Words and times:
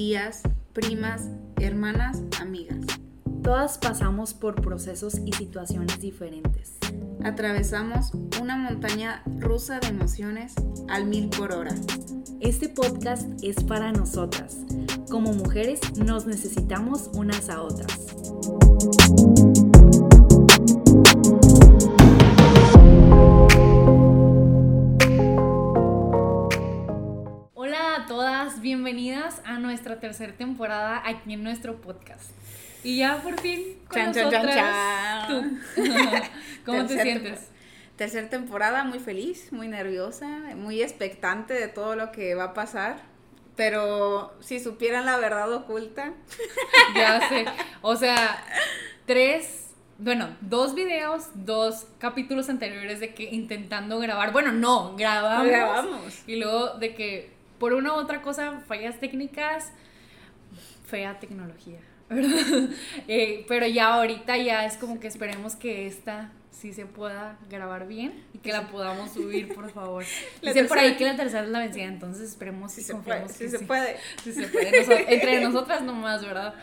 tías, 0.00 0.40
primas, 0.72 1.28
hermanas, 1.56 2.22
amigas. 2.40 2.86
Todas 3.42 3.76
pasamos 3.76 4.32
por 4.32 4.62
procesos 4.62 5.20
y 5.26 5.32
situaciones 5.34 6.00
diferentes. 6.00 6.78
Atravesamos 7.22 8.10
una 8.40 8.56
montaña 8.56 9.22
rusa 9.40 9.78
de 9.78 9.88
emociones 9.88 10.54
al 10.88 11.04
mil 11.04 11.28
por 11.28 11.52
hora. 11.52 11.74
Este 12.40 12.70
podcast 12.70 13.28
es 13.42 13.62
para 13.62 13.92
nosotras. 13.92 14.64
Como 15.10 15.34
mujeres 15.34 15.80
nos 15.98 16.24
necesitamos 16.24 17.10
unas 17.12 17.50
a 17.50 17.60
otras. 17.60 18.16
Tercera 30.10 30.32
temporada 30.32 31.02
aquí 31.06 31.34
en 31.34 31.44
nuestro 31.44 31.76
podcast. 31.76 32.32
Y 32.82 32.96
ya 32.98 33.22
por 33.22 33.40
fin 33.40 33.76
con 33.86 33.96
Chan, 33.96 34.06
nosotras, 34.08 34.54
chan, 34.56 35.28
chan. 35.28 35.60
tú. 35.76 35.82
¿Cómo 36.66 36.84
te 36.84 37.00
sientes? 37.00 37.48
Tercera 37.94 38.28
temporada, 38.28 38.82
muy 38.82 38.98
feliz, 38.98 39.52
muy 39.52 39.68
nerviosa, 39.68 40.26
muy 40.56 40.82
expectante 40.82 41.54
de 41.54 41.68
todo 41.68 41.94
lo 41.94 42.10
que 42.10 42.34
va 42.34 42.44
a 42.44 42.54
pasar. 42.54 42.96
Pero 43.54 44.34
si 44.40 44.58
supieran 44.58 45.06
la 45.06 45.16
verdad 45.18 45.52
oculta, 45.52 46.12
Ya 46.96 47.28
sé. 47.28 47.44
O 47.80 47.94
sea, 47.94 48.42
tres, 49.06 49.68
bueno, 49.98 50.36
dos 50.40 50.74
videos, 50.74 51.28
dos 51.34 51.86
capítulos 51.98 52.48
anteriores 52.48 52.98
de 52.98 53.14
que 53.14 53.30
intentando 53.30 54.00
grabar. 54.00 54.32
Bueno, 54.32 54.50
no, 54.50 54.96
grabamos. 54.96 55.46
grabamos. 55.46 56.22
Y 56.26 56.34
luego 56.34 56.70
de 56.78 56.96
que 56.96 57.30
por 57.60 57.74
una 57.74 57.92
u 57.92 57.96
otra 57.96 58.22
cosa, 58.22 58.60
fallas 58.66 58.98
técnicas, 58.98 59.70
fea 60.90 61.18
tecnología. 61.18 61.78
¿verdad? 62.08 62.30
Eh, 63.08 63.44
pero 63.48 63.66
ya 63.66 63.94
ahorita 63.94 64.36
ya 64.36 64.64
es 64.64 64.76
como 64.76 64.98
que 65.00 65.06
esperemos 65.06 65.54
que 65.56 65.86
esta 65.86 66.32
sí 66.50 66.72
se 66.72 66.84
pueda 66.84 67.38
grabar 67.48 67.86
bien 67.86 68.24
y 68.34 68.38
que 68.38 68.52
la 68.52 68.68
podamos 68.68 69.12
subir, 69.12 69.54
por 69.54 69.70
favor. 69.70 70.04
La 70.42 70.52
Dicen 70.52 70.66
por 70.66 70.78
ahí 70.78 70.96
que 70.96 71.04
la 71.04 71.16
tercera 71.16 71.44
es 71.44 71.50
la 71.50 71.60
vencida, 71.60 71.84
entonces 71.84 72.28
esperemos 72.30 72.72
Si 72.72 72.82
se 72.82 72.94
puede, 72.96 73.28
se 73.28 73.48
sí. 73.48 73.64
puede. 73.64 73.96
Sí 74.22 74.32
se 74.32 74.46
puede, 74.48 75.14
entre 75.14 75.40
nosotras 75.40 75.82
nomás, 75.82 76.22
¿verdad? 76.22 76.54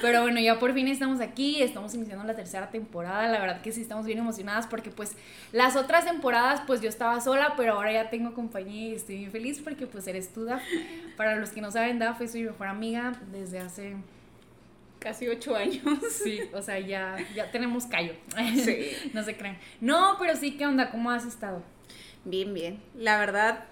Pero 0.00 0.22
bueno, 0.22 0.40
ya 0.40 0.58
por 0.58 0.72
fin 0.72 0.88
estamos 0.88 1.20
aquí, 1.20 1.62
estamos 1.62 1.94
iniciando 1.94 2.24
la 2.24 2.34
tercera 2.34 2.70
temporada, 2.70 3.28
la 3.28 3.38
verdad 3.40 3.60
que 3.60 3.72
sí 3.72 3.82
estamos 3.82 4.06
bien 4.06 4.18
emocionadas 4.18 4.66
porque 4.66 4.90
pues 4.90 5.12
las 5.52 5.76
otras 5.76 6.04
temporadas 6.04 6.62
pues 6.66 6.80
yo 6.80 6.88
estaba 6.88 7.20
sola, 7.20 7.54
pero 7.56 7.74
ahora 7.74 7.92
ya 7.92 8.10
tengo 8.10 8.34
compañía 8.34 8.88
y 8.88 8.94
estoy 8.94 9.18
bien 9.18 9.30
feliz 9.30 9.60
porque 9.62 9.86
pues 9.86 10.06
eres 10.06 10.32
tú, 10.32 10.44
Daf. 10.44 10.62
Para 11.16 11.36
los 11.36 11.50
que 11.50 11.60
no 11.60 11.70
saben, 11.70 11.98
Daf 11.98 12.20
es 12.20 12.34
mi 12.34 12.42
mejor 12.42 12.68
amiga 12.68 13.12
desde 13.32 13.58
hace, 13.58 13.96
Casi 15.02 15.26
ocho 15.26 15.56
años. 15.56 15.82
sí, 16.10 16.40
o 16.52 16.62
sea, 16.62 16.78
ya, 16.78 17.16
ya 17.34 17.50
tenemos 17.50 17.86
callo. 17.86 18.12
Sí. 18.54 18.92
no 19.12 19.24
se 19.24 19.36
crean. 19.36 19.58
No, 19.80 20.16
pero 20.18 20.36
sí, 20.36 20.52
¿qué 20.56 20.64
onda? 20.64 20.92
¿Cómo 20.92 21.10
has 21.10 21.26
estado? 21.26 21.62
Bien, 22.24 22.54
bien. 22.54 22.80
La 22.94 23.18
verdad 23.18 23.64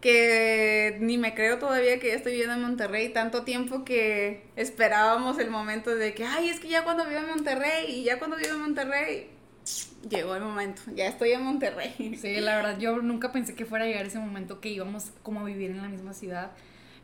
que 0.00 0.96
ni 1.00 1.18
me 1.18 1.34
creo 1.34 1.58
todavía 1.58 1.98
que 2.00 2.08
ya 2.08 2.14
estoy 2.14 2.32
viviendo 2.32 2.54
en 2.54 2.62
Monterrey. 2.62 3.10
Tanto 3.10 3.42
tiempo 3.44 3.84
que 3.84 4.44
esperábamos 4.56 5.38
el 5.38 5.50
momento 5.50 5.94
de 5.94 6.14
que, 6.14 6.24
ay, 6.24 6.48
es 6.48 6.58
que 6.60 6.68
ya 6.68 6.84
cuando 6.84 7.04
vivo 7.04 7.18
en 7.20 7.28
Monterrey 7.28 7.86
y 7.88 8.04
ya 8.04 8.18
cuando 8.18 8.36
vivo 8.36 8.50
en 8.54 8.60
Monterrey, 8.60 9.28
llegó 10.08 10.34
el 10.36 10.42
momento. 10.42 10.82
Ya 10.94 11.06
estoy 11.06 11.32
en 11.32 11.42
Monterrey. 11.42 12.16
Sí, 12.20 12.40
la 12.40 12.56
verdad, 12.56 12.78
yo 12.78 12.96
nunca 13.02 13.30
pensé 13.30 13.54
que 13.54 13.66
fuera 13.66 13.84
a 13.84 13.88
llegar 13.88 14.06
ese 14.06 14.18
momento 14.18 14.60
que 14.60 14.70
íbamos 14.70 15.10
como 15.22 15.40
a 15.40 15.44
vivir 15.44 15.70
en 15.70 15.82
la 15.82 15.88
misma 15.88 16.14
ciudad. 16.14 16.52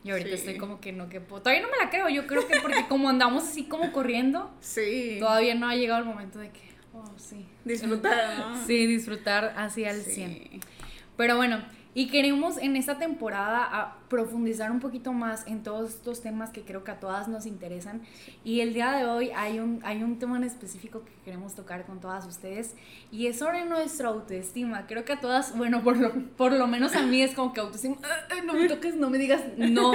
Y 0.03 0.09
ahorita 0.11 0.29
Sí. 0.29 0.35
estoy 0.35 0.57
como 0.57 0.79
que 0.79 0.91
no 0.93 1.09
que 1.09 1.21
puedo. 1.21 1.41
Todavía 1.43 1.61
no 1.61 1.69
me 1.69 1.77
la 1.77 1.89
creo, 1.89 2.07
yo 2.09 2.25
creo 2.27 2.47
que 2.47 2.59
porque 2.61 2.87
como 2.87 3.09
andamos 3.09 3.43
así 3.43 3.65
como 3.65 3.91
corriendo, 3.91 4.51
Sí. 4.61 5.17
todavía 5.19 5.53
no 5.53 5.67
ha 5.69 5.75
llegado 5.75 5.99
el 5.99 6.05
momento 6.05 6.39
de 6.39 6.49
que, 6.49 6.61
oh, 6.93 7.03
sí. 7.17 7.45
Disfrutar, 7.65 8.37
¿no? 8.39 8.65
Sí, 8.65 8.87
disfrutar 8.87 9.53
así 9.57 9.85
al 9.85 10.01
Sí. 10.01 10.11
100. 10.13 10.61
Pero 11.17 11.35
bueno, 11.35 11.63
y 11.99 12.09
queremos 12.09 12.57
en 12.59 12.75
esta 12.75 12.99
temporada 12.99 13.63
a 13.71 13.97
profundizar 14.07 14.69
un 14.69 14.79
poquito 14.79 15.13
más 15.13 15.47
en 15.47 15.63
todos 15.63 15.89
estos 15.95 16.21
temas 16.21 16.51
que 16.51 16.61
creo 16.61 16.83
que 16.83 16.91
a 16.91 16.99
todas 16.99 17.27
nos 17.27 17.47
interesan. 17.47 18.03
Y 18.43 18.61
el 18.61 18.75
día 18.75 18.91
de 18.91 19.05
hoy 19.05 19.31
hay 19.35 19.57
un, 19.57 19.79
hay 19.83 20.03
un 20.03 20.19
tema 20.19 20.37
en 20.37 20.43
específico 20.43 21.03
que 21.03 21.11
queremos 21.25 21.55
tocar 21.55 21.87
con 21.87 21.99
todas 21.99 22.27
ustedes 22.27 22.75
y 23.11 23.25
es 23.25 23.39
sobre 23.39 23.65
nuestra 23.65 24.09
autoestima. 24.09 24.85
Creo 24.85 25.05
que 25.05 25.13
a 25.13 25.19
todas, 25.19 25.57
bueno, 25.57 25.81
por 25.81 25.97
lo, 25.97 26.13
por 26.37 26.51
lo 26.51 26.67
menos 26.67 26.95
a 26.95 27.01
mí 27.01 27.19
es 27.23 27.33
como 27.33 27.51
que 27.51 27.61
autoestima, 27.61 27.95
"Ah, 28.03 28.27
ah, 28.29 28.41
no 28.45 28.53
me 28.53 28.67
toques, 28.67 28.95
no 28.95 29.09
me 29.09 29.17
digas 29.17 29.41
no. 29.57 29.93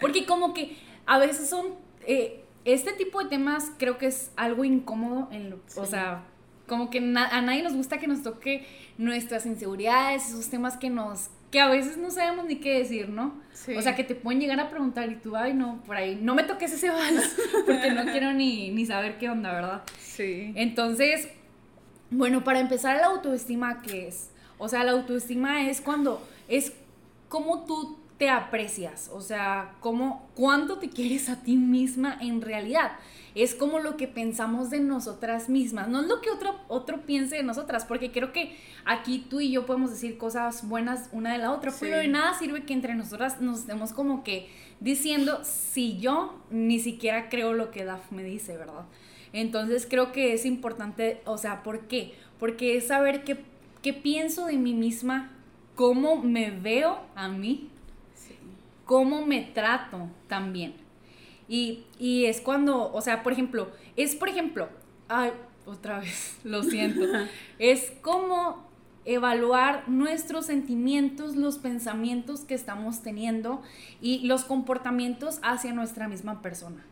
Porque 0.00 0.24
como 0.24 0.54
que 0.54 0.78
a 1.04 1.18
veces 1.18 1.50
son... 1.50 1.66
eh, 2.06 2.38
este 2.64 2.92
tipo 2.94 3.22
de 3.22 3.28
temas 3.28 3.72
creo 3.76 3.98
que 3.98 4.06
es 4.06 4.30
algo 4.36 4.64
incómodo, 4.64 5.28
en 5.30 5.50
lo- 5.50 5.60
o 5.76 5.84
Sí. 5.84 5.90
sea, 5.90 6.22
como 6.66 6.88
que 6.88 7.02
na- 7.02 7.28
a 7.28 7.42
nadie 7.42 7.62
nos 7.62 7.74
gusta 7.74 7.98
que 7.98 8.06
nos 8.06 8.22
toque 8.22 8.64
nuestras 8.96 9.44
inseguridades, 9.44 10.28
esos 10.30 10.48
temas 10.48 10.78
que 10.78 10.88
nos 10.88 11.28
que 11.52 11.60
a 11.60 11.68
veces 11.68 11.98
no 11.98 12.10
sabemos 12.10 12.46
ni 12.46 12.56
qué 12.56 12.78
decir, 12.78 13.10
¿no? 13.10 13.34
Sí. 13.52 13.76
O 13.76 13.82
sea, 13.82 13.94
que 13.94 14.04
te 14.04 14.14
pueden 14.14 14.40
llegar 14.40 14.58
a 14.58 14.70
preguntar 14.70 15.12
y 15.12 15.16
tú, 15.16 15.36
ay, 15.36 15.52
no, 15.52 15.82
por 15.84 15.96
ahí, 15.96 16.18
no 16.20 16.34
me 16.34 16.44
toques 16.44 16.72
ese 16.72 16.88
vals, 16.88 17.36
porque 17.66 17.90
no 17.90 18.10
quiero 18.10 18.32
ni, 18.32 18.70
ni 18.70 18.86
saber 18.86 19.18
qué 19.18 19.28
onda, 19.28 19.52
¿verdad? 19.52 19.82
Sí. 19.98 20.54
Entonces, 20.56 21.28
bueno, 22.10 22.42
para 22.42 22.58
empezar, 22.58 22.96
la 22.96 23.08
autoestima, 23.08 23.82
¿qué 23.82 24.08
es? 24.08 24.30
O 24.56 24.68
sea, 24.68 24.82
la 24.82 24.92
autoestima 24.92 25.68
es 25.68 25.82
cuando, 25.82 26.26
es 26.48 26.72
como 27.28 27.66
tú 27.66 27.98
te 28.18 28.28
aprecias, 28.28 29.10
o 29.12 29.20
sea, 29.20 29.74
como, 29.80 30.28
cuánto 30.34 30.78
te 30.78 30.88
quieres 30.88 31.28
a 31.28 31.42
ti 31.42 31.56
misma 31.56 32.16
en 32.20 32.40
realidad. 32.40 32.92
Es 33.34 33.54
como 33.54 33.78
lo 33.78 33.96
que 33.96 34.06
pensamos 34.06 34.68
de 34.70 34.78
nosotras 34.80 35.48
mismas, 35.48 35.88
no 35.88 36.02
es 36.02 36.06
lo 36.06 36.20
que 36.20 36.30
otro, 36.30 36.54
otro 36.68 37.00
piense 37.00 37.36
de 37.36 37.42
nosotras, 37.42 37.84
porque 37.86 38.12
creo 38.12 38.32
que 38.32 38.54
aquí 38.84 39.24
tú 39.28 39.40
y 39.40 39.50
yo 39.50 39.64
podemos 39.66 39.90
decir 39.90 40.18
cosas 40.18 40.68
buenas 40.68 41.08
una 41.12 41.32
de 41.32 41.38
la 41.38 41.50
otra, 41.50 41.70
Sí. 41.70 41.78
pero 41.80 41.96
de 41.96 42.08
nada 42.08 42.34
sirve 42.38 42.64
que 42.64 42.74
entre 42.74 42.94
nosotras 42.94 43.40
nos 43.40 43.60
estemos 43.60 43.92
como 43.92 44.22
que 44.22 44.48
diciendo 44.80 45.40
si 45.44 45.98
yo 45.98 46.38
ni 46.50 46.78
siquiera 46.78 47.28
creo 47.30 47.54
lo 47.54 47.70
que 47.70 47.84
Daf 47.84 48.12
me 48.12 48.22
dice, 48.22 48.56
¿verdad? 48.56 48.84
Entonces 49.32 49.86
creo 49.88 50.12
que 50.12 50.34
es 50.34 50.44
importante, 50.44 51.22
o 51.24 51.38
sea, 51.38 51.62
¿por 51.62 51.86
qué? 51.88 52.14
Porque 52.38 52.76
es 52.76 52.88
saber 52.88 53.24
qué, 53.24 53.38
qué 53.80 53.94
pienso 53.94 54.46
de 54.46 54.58
mí 54.58 54.74
misma, 54.74 55.32
cómo 55.74 56.16
me 56.22 56.50
veo 56.50 57.00
a 57.14 57.28
mí. 57.28 57.70
Cómo 58.84 59.26
me 59.26 59.42
trato 59.42 60.08
también. 60.28 60.74
Y, 61.48 61.84
y 61.98 62.26
es 62.26 62.40
cuando, 62.40 62.92
o 62.92 63.00
sea, 63.00 63.22
por 63.22 63.32
ejemplo, 63.32 63.70
es 63.96 64.14
por 64.14 64.28
ejemplo, 64.28 64.68
ay, 65.08 65.32
otra 65.66 66.00
vez, 66.00 66.38
lo 66.44 66.62
siento, 66.62 67.06
es 67.58 67.92
como 68.02 68.70
evaluar 69.04 69.88
nuestros 69.88 70.46
sentimientos, 70.46 71.34
los 71.36 71.58
pensamientos 71.58 72.40
que 72.40 72.54
estamos 72.54 73.02
teniendo 73.02 73.62
y 74.00 74.20
los 74.26 74.44
comportamientos 74.44 75.40
hacia 75.42 75.72
nuestra 75.72 76.06
misma 76.08 76.40
persona. 76.40 76.84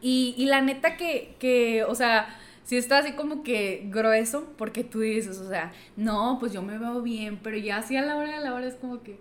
Y, 0.00 0.34
y 0.38 0.46
la 0.46 0.60
neta 0.60 0.96
que, 0.96 1.34
que, 1.40 1.82
o 1.82 1.96
sea, 1.96 2.28
si 2.62 2.76
está 2.76 2.98
así 2.98 3.12
como 3.12 3.42
que 3.42 3.88
grueso, 3.90 4.52
porque 4.56 4.84
tú 4.84 5.00
dices, 5.00 5.38
o 5.38 5.48
sea, 5.48 5.72
no, 5.96 6.36
pues 6.38 6.52
yo 6.52 6.62
me 6.62 6.78
veo 6.78 7.02
bien, 7.02 7.40
pero 7.42 7.56
ya 7.56 7.78
así 7.78 7.96
a 7.96 8.02
la 8.02 8.16
hora 8.16 8.38
de 8.38 8.44
la 8.44 8.54
hora 8.54 8.66
es 8.66 8.74
como 8.74 9.02
que... 9.02 9.18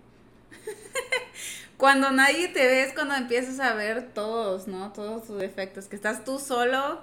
Cuando 1.78 2.12
nadie 2.12 2.48
te 2.48 2.66
ve 2.66 2.84
es 2.84 2.94
cuando 2.94 3.16
empiezas 3.16 3.60
a 3.60 3.74
ver 3.74 4.14
todos, 4.14 4.68
¿no? 4.68 4.92
Todos 4.94 5.26
tus 5.28 5.40
defectos. 5.40 5.86
Que 5.88 5.96
estás 5.96 6.24
tú 6.24 6.40
solo, 6.40 7.02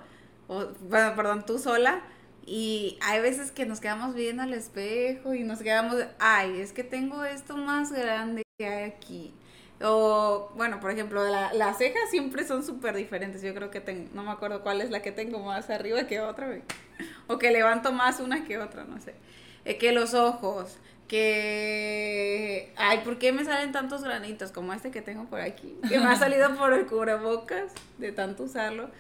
o, 0.49 0.67
bueno, 0.89 1.15
perdón, 1.15 1.45
tú 1.47 1.59
sola. 1.59 2.03
Y 2.47 2.99
hay 3.03 3.21
veces 3.21 3.51
que 3.53 3.67
nos 3.67 3.81
quedamos 3.81 4.15
viendo 4.15 4.43
al 4.43 4.53
espejo 4.53 5.35
y 5.35 5.45
nos 5.45 5.61
quedamos, 5.61 5.97
ay, 6.19 6.61
es 6.61 6.73
que 6.73 6.85
tengo 6.85 7.25
esto 7.25 7.57
más 7.57 7.93
grande 7.93 8.43
que 8.59 8.67
hay 8.67 8.85
aquí. 8.91 9.33
O, 9.83 10.51
bueno, 10.57 10.79
por 10.81 10.91
ejemplo, 10.91 11.25
la- 11.27 11.53
las 11.55 11.79
cejas 11.79 12.11
siempre 12.11 12.47
son 12.47 12.63
súper 12.65 12.95
diferentes. 12.97 13.43
Yo 13.43 13.55
creo 13.55 13.71
que 13.71 13.81
tengo, 13.81 14.11
no 14.15 14.23
me 14.25 14.31
acuerdo 14.31 14.63
cuál 14.63 14.81
es 14.81 14.91
la 14.91 15.03
que 15.03 15.13
tengo 15.13 15.39
más 15.41 15.71
arriba 15.71 16.07
que 16.07 16.21
otra. 16.21 16.49
O 17.27 17.39
que 17.39 17.51
levanto 17.51 17.93
más 17.93 18.21
una 18.21 18.45
que 18.45 18.59
otra, 18.59 18.85
no 18.85 19.01
sé. 19.01 19.15
Eh, 19.65 19.79
que 19.79 19.93
los 19.93 20.15
ojos, 20.15 20.79
que... 21.09 22.73
Ay, 22.77 22.99
¿por 23.05 23.19
qué 23.19 23.33
me 23.33 23.45
salen 23.45 23.73
tantos 23.73 24.03
granitos 24.03 24.53
como 24.53 24.73
este 24.73 24.91
que 24.91 25.03
tengo 25.03 25.25
por 25.27 25.41
aquí? 25.41 25.77
Que 25.89 25.99
me 25.99 26.07
ha 26.07 26.17
salido 26.17 26.55
por 26.57 26.73
el 26.73 26.87
cubrebocas 26.87 27.73
de 27.99 28.13
tanto 28.13 28.45
usarlo. 28.45 28.91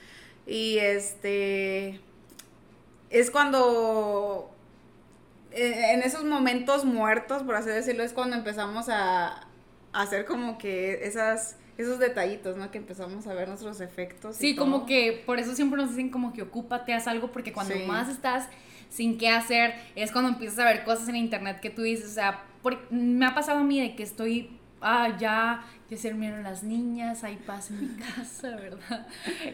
Y 0.46 0.78
este... 0.78 2.00
Es 3.10 3.30
cuando... 3.30 4.50
eh, 5.52 5.92
En 5.92 6.02
esos 6.02 6.24
momentos 6.24 6.84
muertos, 6.84 7.42
por 7.42 7.54
así 7.54 7.68
decirlo, 7.70 8.02
es 8.02 8.12
cuando 8.12 8.36
empezamos 8.36 8.88
a, 8.88 9.28
a 9.92 10.02
hacer 10.02 10.24
como 10.24 10.58
que 10.58 11.06
esas... 11.06 11.56
Esos 11.76 11.98
detallitos, 11.98 12.56
¿no? 12.56 12.70
Que 12.70 12.78
empezamos 12.78 13.26
a 13.26 13.34
ver 13.34 13.48
nuestros 13.48 13.80
efectos. 13.80 14.36
y 14.36 14.38
Sí, 14.38 14.54
como 14.54 14.86
que 14.86 15.24
por 15.26 15.40
eso 15.40 15.56
siempre 15.56 15.76
nos 15.80 15.90
dicen 15.90 16.08
como 16.08 16.32
que 16.32 16.42
ocúpate, 16.42 16.94
haz 16.94 17.08
algo, 17.08 17.32
porque 17.32 17.52
cuando 17.52 17.74
Sí. 17.74 17.82
más 17.82 18.08
estás 18.08 18.48
sin 18.94 19.18
qué 19.18 19.28
hacer, 19.28 19.74
es 19.96 20.12
cuando 20.12 20.30
empiezas 20.30 20.60
a 20.60 20.64
ver 20.66 20.84
cosas 20.84 21.08
en 21.08 21.16
internet 21.16 21.58
que 21.60 21.70
tú 21.70 21.82
dices, 21.82 22.06
o 22.12 22.14
sea, 22.14 22.44
por- 22.62 22.90
me 22.92 23.26
ha 23.26 23.34
pasado 23.34 23.58
a 23.58 23.64
mí 23.64 23.80
de 23.80 23.96
que 23.96 24.02
estoy 24.04 24.50
ah, 24.86 25.16
ya, 25.18 25.64
ya 25.88 25.96
se 25.96 26.10
durmieron 26.10 26.42
las 26.42 26.62
niñas, 26.62 27.24
hay 27.24 27.36
paz 27.36 27.70
en 27.70 27.80
mi 27.80 27.96
casa, 28.16 28.50
¿verdad? 28.50 29.06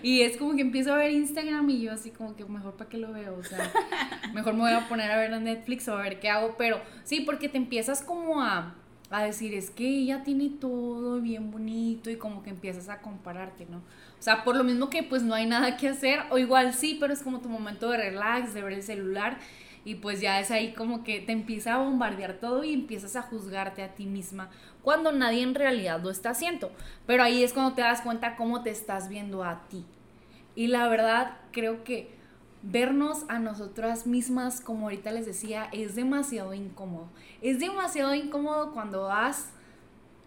Y 0.03 0.23
es 0.23 0.37
como 0.37 0.57
que 0.57 0.63
empiezo 0.63 0.93
a 0.93 0.97
ver 0.97 1.13
Instagram 1.13 1.71
y 1.71 1.81
yo 1.83 1.93
así 1.93 2.11
como 2.11 2.35
que 2.35 2.45
mejor 2.45 2.75
para 2.77 2.91
qué 2.91 2.99
lo 2.99 3.13
veo, 3.13 3.37
o 3.37 3.45
sea, 3.45 3.71
mejor 4.35 4.55
me 4.55 4.61
voy 4.61 4.73
a 4.73 4.89
poner 4.89 5.11
a 5.11 5.17
ver 5.17 5.31
Netflix 5.41 5.87
o 5.89 5.97
a 5.97 6.03
ver 6.03 6.19
qué 6.19 6.29
hago, 6.29 6.57
pero 6.59 6.81
sí, 7.05 7.21
porque 7.21 7.49
te 7.49 7.59
empiezas 7.59 8.03
como 8.03 8.43
a, 8.43 8.75
a 9.11 9.25
decir, 9.25 9.55
es 9.55 9.71
que 9.71 9.87
ella 9.87 10.23
tiene 10.23 10.51
todo 10.61 11.21
bien 11.21 11.51
bonito 11.51 12.11
y 12.11 12.17
como 12.17 12.43
que 12.43 12.51
empiezas 12.51 12.89
a 12.89 13.01
compararte, 13.01 13.67
¿no? 13.69 13.79
O 13.79 14.23
sea, 14.23 14.45
por 14.45 14.57
lo 14.57 14.65
mismo 14.65 14.89
que 14.89 15.03
pues 15.03 15.23
no 15.23 15.35
hay 15.35 15.47
nada 15.47 15.77
que 15.77 15.89
hacer, 15.89 16.21
o 16.31 16.39
igual 16.39 16.75
sí, 16.75 16.97
pero 17.01 17.13
es 17.13 17.23
como 17.23 17.41
tu 17.41 17.49
momento 17.49 17.91
de 17.91 17.97
relax, 17.97 18.55
de 18.55 18.63
ver 18.63 18.75
el 18.75 18.83
celular 18.83 19.39
y 19.85 19.97
pues 19.97 20.21
ya 20.21 20.41
es 20.41 20.51
ahí 20.51 20.73
como 20.75 21.03
que 21.05 21.21
te 21.21 21.33
empieza 21.33 21.75
a 21.75 21.79
bombardear 21.79 22.35
todo 22.35 22.65
y 22.65 22.73
empiezas 22.73 23.17
a 23.17 23.23
juzgarte 23.23 23.83
a 23.83 23.95
ti 23.95 24.07
misma 24.07 24.51
cuando 24.83 25.11
nadie 25.13 25.43
en 25.43 25.55
realidad 25.55 26.03
lo 26.03 26.11
está 26.11 26.31
haciendo. 26.31 26.71
Pero 27.07 27.23
ahí 27.23 27.43
es 27.43 27.53
cuando 27.53 27.75
te 27.75 27.83
das 27.83 28.03
cuenta 28.03 28.37
cómo 28.37 28.63
te 28.63 28.71
estás 28.71 29.09
viendo 29.09 29.43
a 29.43 29.67
ti. 29.69 29.85
Y 30.55 30.67
la 30.67 30.89
verdad 30.89 31.39
creo 31.53 31.85
que 31.85 32.20
vernos 32.63 33.25
a 33.29 33.39
nosotras 33.39 34.07
mismas, 34.07 34.61
como 34.61 34.87
ahorita 34.87 35.13
les 35.13 35.27
decía, 35.27 35.69
es 35.73 35.95
demasiado 35.95 36.55
incómodo. 36.55 37.09
Es 37.41 37.59
demasiado 37.59 38.15
incómodo 38.15 38.73
cuando 38.73 39.03
vas 39.03 39.51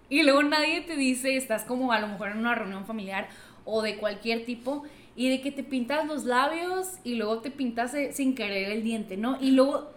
y 0.10 0.24
luego 0.24 0.44
nadie 0.44 0.82
te 0.82 0.96
dice, 0.96 1.38
estás 1.38 1.64
como 1.64 1.92
a 1.92 2.00
lo 2.00 2.08
mejor 2.08 2.30
en 2.30 2.40
una 2.40 2.56
reunión 2.56 2.86
familiar 2.86 3.30
o 3.66 3.82
de 3.82 3.98
cualquier 3.98 4.46
tipo 4.46 4.84
y 5.16 5.30
de 5.30 5.42
que 5.42 5.52
te 5.52 5.64
pintas 5.64 6.06
los 6.08 6.26
labios 6.26 7.00
y 7.04 7.16
luego 7.16 7.40
te 7.40 7.52
pintas 7.52 7.94
eh, 7.94 8.12
sin 8.14 8.36
querer 8.36 8.72
el 8.72 8.84
diente, 8.84 9.18
¿no? 9.18 9.38
Y 9.40 9.52
luego 9.52 9.92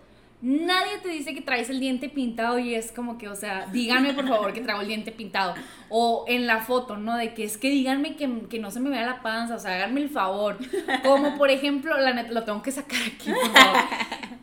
nadie 0.46 0.98
te 1.02 1.08
dice 1.08 1.34
que 1.34 1.40
traes 1.40 1.68
el 1.70 1.80
diente 1.80 2.08
pintado 2.08 2.60
y 2.60 2.74
es 2.74 2.92
como 2.92 3.18
que, 3.18 3.28
o 3.28 3.34
sea, 3.34 3.66
díganme 3.72 4.14
por 4.14 4.28
favor 4.28 4.52
que 4.52 4.60
traigo 4.60 4.80
el 4.80 4.86
diente 4.86 5.10
pintado. 5.10 5.54
O 5.88 6.24
en 6.28 6.46
la 6.46 6.60
foto, 6.60 6.96
¿no? 6.96 7.16
De 7.16 7.34
que 7.34 7.42
es 7.42 7.56
que 7.56 7.68
díganme 7.68 8.14
que, 8.14 8.46
que 8.48 8.60
no 8.60 8.70
se 8.70 8.78
me 8.78 8.88
vea 8.88 9.04
la 9.04 9.22
panza, 9.22 9.56
o 9.56 9.58
sea, 9.58 9.74
háganme 9.74 10.02
el 10.02 10.08
favor. 10.08 10.56
Como 11.02 11.36
por 11.36 11.50
ejemplo, 11.50 11.98
la 11.98 12.14
neta, 12.14 12.32
lo 12.32 12.44
tengo 12.44 12.62
que 12.62 12.70
sacar 12.70 13.00
aquí, 13.02 13.32
por 13.32 13.50
favor. 13.50 13.80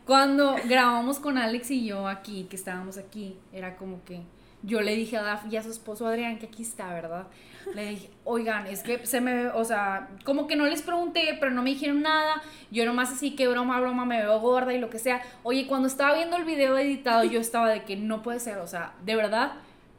Cuando 0.04 0.56
grabamos 0.66 1.18
con 1.18 1.38
Alex 1.38 1.70
y 1.70 1.86
yo 1.86 2.06
aquí, 2.06 2.46
que 2.50 2.56
estábamos 2.56 2.98
aquí, 2.98 3.38
era 3.50 3.76
como 3.76 4.04
que 4.04 4.20
yo 4.64 4.80
le 4.80 4.96
dije 4.96 5.16
a 5.16 5.22
Daf 5.22 5.44
y 5.50 5.56
a 5.56 5.62
su 5.62 5.70
esposo 5.70 6.06
Adrián, 6.06 6.38
que 6.38 6.46
aquí 6.46 6.62
está, 6.62 6.92
¿verdad? 6.92 7.26
Le 7.74 7.90
dije, 7.90 8.10
oigan, 8.24 8.66
es 8.66 8.82
que 8.82 9.04
se 9.06 9.20
me, 9.20 9.48
o 9.48 9.64
sea, 9.64 10.08
como 10.24 10.46
que 10.46 10.56
no 10.56 10.66
les 10.66 10.82
pregunté, 10.82 11.36
pero 11.38 11.52
no 11.52 11.62
me 11.62 11.70
dijeron 11.70 12.02
nada. 12.02 12.42
Yo 12.70 12.84
nomás 12.84 13.12
así 13.12 13.34
que 13.34 13.48
broma, 13.48 13.80
broma, 13.80 14.04
me 14.04 14.20
veo 14.20 14.40
gorda 14.40 14.72
y 14.72 14.78
lo 14.78 14.90
que 14.90 14.98
sea. 14.98 15.22
Oye, 15.42 15.66
cuando 15.66 15.88
estaba 15.88 16.14
viendo 16.14 16.36
el 16.36 16.44
video 16.44 16.76
editado, 16.78 17.24
yo 17.24 17.40
estaba 17.40 17.68
de 17.68 17.84
que 17.84 17.96
no 17.96 18.22
puede 18.22 18.40
ser, 18.40 18.58
o 18.58 18.66
sea, 18.66 18.94
de 19.04 19.16
verdad, 19.16 19.52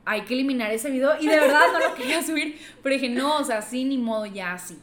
hay 0.06 0.21
que 0.21 0.33
eliminar 0.33 0.71
ese 0.71 0.89
video. 0.89 1.12
Y 1.19 1.27
de 1.27 1.39
verdad 1.39 1.65
no 1.73 1.79
lo 1.79 1.95
quería 1.95 2.23
subir, 2.23 2.59
pero 2.81 2.95
dije, 2.95 3.09
no, 3.09 3.38
o 3.38 3.44
sea, 3.44 3.62
sí, 3.62 3.83
ni 3.83 3.97
modo, 3.97 4.25
ya 4.25 4.53
así. 4.53 4.79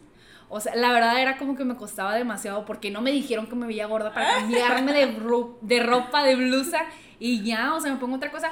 O 0.48 0.60
sea, 0.60 0.74
la 0.74 0.92
verdad 0.92 1.20
era 1.20 1.38
como 1.38 1.56
que 1.56 1.64
me 1.64 1.76
costaba 1.76 2.14
demasiado 2.14 2.66
porque 2.66 2.90
no 2.90 3.00
me 3.00 3.10
dijeron 3.10 3.46
que 3.46 3.54
me 3.54 3.66
veía 3.66 3.86
gorda 3.86 4.12
para 4.12 4.34
cambiarme 4.34 4.92
de, 4.92 5.18
de 5.62 5.82
ropa, 5.82 6.22
de 6.24 6.36
blusa 6.36 6.84
y 7.18 7.42
ya, 7.42 7.74
o 7.74 7.80
sea, 7.80 7.90
me 7.90 7.98
pongo 7.98 8.16
otra 8.16 8.30
cosa. 8.30 8.50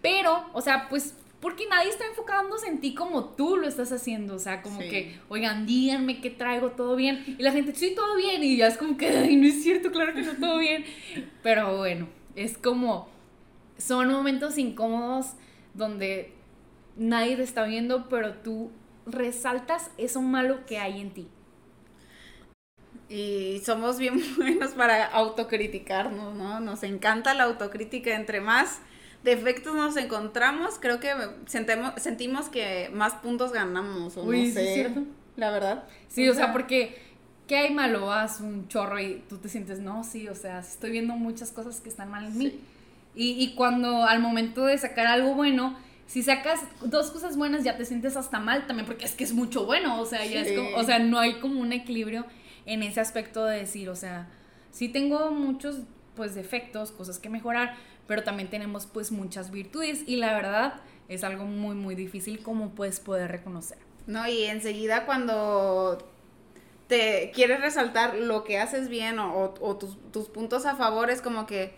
Pero, 0.00 0.48
o 0.52 0.60
sea, 0.60 0.88
pues 0.88 1.14
porque 1.40 1.66
nadie 1.68 1.90
está 1.90 2.04
enfocándose 2.06 2.66
en 2.66 2.80
ti 2.80 2.94
como 2.94 3.26
tú 3.26 3.56
lo 3.56 3.68
estás 3.68 3.92
haciendo. 3.92 4.34
O 4.34 4.38
sea, 4.38 4.60
como 4.62 4.80
que, 4.80 5.18
oigan, 5.28 5.66
díganme 5.66 6.20
qué 6.20 6.30
traigo, 6.30 6.72
todo 6.72 6.96
bien. 6.96 7.36
Y 7.38 7.42
la 7.42 7.52
gente, 7.52 7.74
sí, 7.74 7.94
todo 7.94 8.16
bien. 8.16 8.42
Y 8.42 8.56
ya 8.56 8.66
es 8.66 8.76
como 8.76 8.96
que, 8.96 9.08
ay, 9.08 9.36
no 9.36 9.46
es 9.46 9.62
cierto, 9.62 9.92
claro 9.92 10.14
que 10.14 10.22
no, 10.22 10.32
todo 10.34 10.58
bien. 10.58 10.84
Pero 11.42 11.76
bueno, 11.76 12.08
es 12.34 12.58
como, 12.58 13.08
son 13.76 14.10
momentos 14.10 14.58
incómodos 14.58 15.34
donde 15.74 16.32
nadie 16.96 17.36
te 17.36 17.44
está 17.44 17.64
viendo, 17.64 18.08
pero 18.08 18.34
tú 18.34 18.72
resaltas 19.06 19.92
eso 19.96 20.20
malo 20.20 20.66
que 20.66 20.78
hay 20.78 21.00
en 21.00 21.10
ti. 21.12 21.28
Y 23.08 23.62
somos 23.64 23.98
bien 23.98 24.20
buenos 24.36 24.72
para 24.72 25.06
autocriticarnos, 25.06 26.34
¿no? 26.34 26.58
Nos 26.58 26.82
encanta 26.82 27.32
la 27.34 27.44
autocrítica. 27.44 28.16
Entre 28.16 28.40
más 28.40 28.80
defectos 29.22 29.74
nos 29.74 29.96
encontramos, 29.96 30.78
creo 30.78 31.00
que 31.00 31.12
sentemos, 31.46 31.92
sentimos 31.96 32.48
que 32.48 32.90
más 32.92 33.14
puntos 33.14 33.52
ganamos, 33.52 34.16
o 34.16 34.24
no 34.24 34.32
sé. 34.32 34.52
¿sí 34.52 34.74
cierto? 34.74 35.02
La 35.36 35.50
verdad. 35.50 35.84
Sí, 36.08 36.28
o, 36.28 36.34
sea, 36.34 36.52
porque 36.52 36.98
¿qué 37.46 37.56
hay 37.56 37.74
malo? 37.74 38.12
Haz 38.12 38.40
un 38.40 38.68
chorro 38.68 39.00
y 39.00 39.22
tú 39.28 39.38
te 39.38 39.48
sientes, 39.48 39.80
no, 39.80 40.04
sí, 40.04 40.28
o 40.28 40.34
sea, 40.34 40.60
estoy 40.60 40.90
viendo 40.90 41.14
muchas 41.14 41.52
cosas 41.52 41.80
que 41.80 41.88
están 41.88 42.10
mal 42.10 42.26
en 42.26 42.38
mí. 42.38 42.60
Y, 43.14 43.42
y 43.42 43.54
cuando 43.54 44.04
al 44.04 44.20
momento 44.20 44.66
de 44.66 44.78
sacar 44.78 45.06
algo 45.06 45.34
bueno, 45.34 45.76
si 46.08 46.22
sacas 46.22 46.60
dos 46.82 47.10
cosas 47.10 47.36
buenas 47.36 47.62
ya 47.64 47.76
te 47.76 47.84
sientes 47.84 48.16
hasta 48.16 48.40
mal 48.40 48.66
también 48.66 48.86
porque 48.86 49.04
es 49.04 49.14
que 49.14 49.24
es 49.24 49.32
mucho 49.32 49.66
bueno, 49.66 50.00
o 50.00 50.06
sea, 50.06 50.24
ya 50.24 50.40
es 50.40 50.56
como, 50.56 50.76
o 50.76 50.82
sea, 50.82 50.98
no 50.98 51.18
hay 51.18 51.34
como 51.34 51.60
un 51.60 51.72
equilibrio 51.72 52.24
en 52.64 52.82
ese 52.82 53.00
aspecto 53.00 53.44
de 53.44 53.58
decir, 53.58 53.90
o 53.90 53.96
sea, 53.96 54.28
sí 54.70 54.88
tengo 54.88 55.30
muchos 55.30 55.80
pues 56.16 56.34
defectos, 56.34 56.90
cosas 56.90 57.18
que 57.18 57.28
mejorar, 57.28 57.76
pero 58.08 58.24
también 58.24 58.50
tenemos 58.50 58.86
pues 58.86 59.12
muchas 59.12 59.52
virtudes 59.52 60.02
y 60.06 60.16
la 60.16 60.32
verdad 60.32 60.80
es 61.08 61.22
algo 61.22 61.44
muy 61.44 61.76
muy 61.76 61.94
difícil 61.94 62.42
como 62.42 62.70
puedes 62.70 62.98
poder 62.98 63.30
reconocer. 63.30 63.78
No, 64.08 64.26
y 64.26 64.44
enseguida 64.44 65.04
cuando 65.06 65.98
te 66.88 67.30
quieres 67.34 67.60
resaltar 67.60 68.16
lo 68.16 68.42
que 68.42 68.58
haces 68.58 68.88
bien 68.88 69.18
o, 69.18 69.50
tus, 70.10 70.28
puntos 70.30 70.64
a 70.64 70.74
favor 70.76 71.10
es 71.10 71.20
como 71.20 71.46
que 71.46 71.76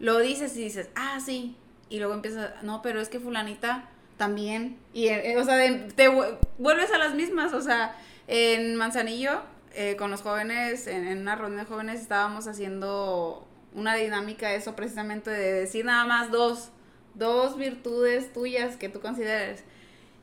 lo 0.00 0.18
dices 0.18 0.56
y 0.56 0.64
dices, 0.64 0.88
ah, 0.96 1.20
sí, 1.24 1.54
y 1.90 1.98
luego 1.98 2.14
empiezas, 2.14 2.62
no, 2.62 2.80
pero 2.80 3.00
es 3.00 3.10
que 3.10 3.20
fulanita 3.20 3.90
también, 4.16 4.78
y 4.94 5.08
eh, 5.08 5.36
o 5.36 5.44
sea, 5.44 5.88
te 5.94 6.08
vuelves 6.56 6.90
a 6.92 6.98
las 6.98 7.14
mismas, 7.14 7.52
o 7.52 7.60
sea, 7.60 7.94
en 8.26 8.74
Manzanillo, 8.76 9.42
eh, 9.74 9.96
con 9.96 10.10
los 10.10 10.22
jóvenes, 10.22 10.86
en, 10.86 11.06
en, 11.06 11.18
una 11.18 11.36
reunión 11.36 11.60
de 11.60 11.66
jóvenes 11.66 12.00
estábamos 12.00 12.48
haciendo 12.48 13.47
una 13.74 13.94
dinámica 13.94 14.52
eso 14.54 14.74
precisamente 14.74 15.30
de 15.30 15.52
decir 15.52 15.84
nada 15.84 16.04
más 16.04 16.30
dos, 16.30 16.70
dos 17.14 17.56
virtudes 17.56 18.32
tuyas 18.32 18.76
que 18.76 18.88
tú 18.88 19.00
consideres. 19.00 19.64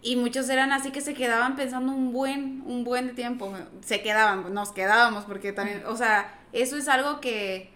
Y 0.01 0.17
muchos 0.17 0.47
eran 0.49 0.71
así 0.71 0.91
que 0.91 1.01
se 1.01 1.15
quedaban 1.15 1.55
pensando 1.55 1.91
un 1.91 2.13
buen, 2.13 2.61
un 2.67 2.83
buen 2.83 3.07
de 3.07 3.13
tiempo. 3.13 3.51
Se 3.81 4.01
quedaban, 4.03 4.53
nos 4.53 4.71
quedábamos, 4.71 5.25
porque 5.25 5.51
también, 5.51 5.83
o 5.87 5.95
sea, 5.95 6.39
eso 6.53 6.77
es 6.77 6.87
algo 6.87 7.19
que, 7.19 7.71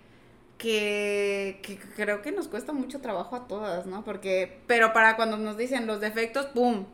que, 0.59 1.59
que 1.63 1.79
creo 1.95 2.21
que 2.21 2.31
nos 2.31 2.47
cuesta 2.47 2.71
mucho 2.71 3.01
trabajo 3.01 3.35
a 3.35 3.47
todas, 3.47 3.87
¿no? 3.87 4.03
Porque, 4.03 4.59
pero 4.67 4.93
para 4.93 5.15
cuando 5.15 5.37
nos 5.37 5.57
dicen 5.57 5.87
los 5.87 6.01
defectos, 6.01 6.45
¡pum! 6.47 6.85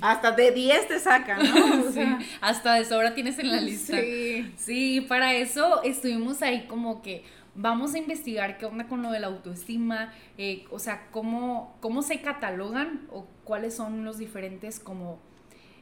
Hasta 0.00 0.30
de 0.30 0.52
10 0.52 0.88
te 0.88 1.00
sacan, 1.00 1.42
¿no? 1.42 1.90
sí, 1.92 2.04
hasta 2.40 2.74
de 2.74 2.84
sobra 2.84 3.14
tienes 3.14 3.38
en 3.38 3.50
la 3.50 3.60
lista. 3.60 4.00
Sí. 4.00 4.54
Sí, 4.56 5.00
para 5.02 5.34
eso 5.34 5.82
estuvimos 5.82 6.40
ahí 6.42 6.66
como 6.66 7.02
que 7.02 7.24
vamos 7.54 7.94
a 7.94 7.98
investigar 7.98 8.58
qué 8.58 8.66
onda 8.66 8.86
con 8.86 9.02
lo 9.02 9.10
de 9.10 9.20
la 9.20 9.28
autoestima, 9.28 10.12
eh, 10.38 10.64
o 10.70 10.78
sea, 10.78 11.08
cómo, 11.10 11.76
cómo 11.80 12.02
se 12.02 12.20
catalogan 12.20 13.06
o 13.10 13.26
cuáles 13.44 13.74
son 13.74 14.04
los 14.04 14.18
diferentes 14.18 14.80
como 14.80 15.18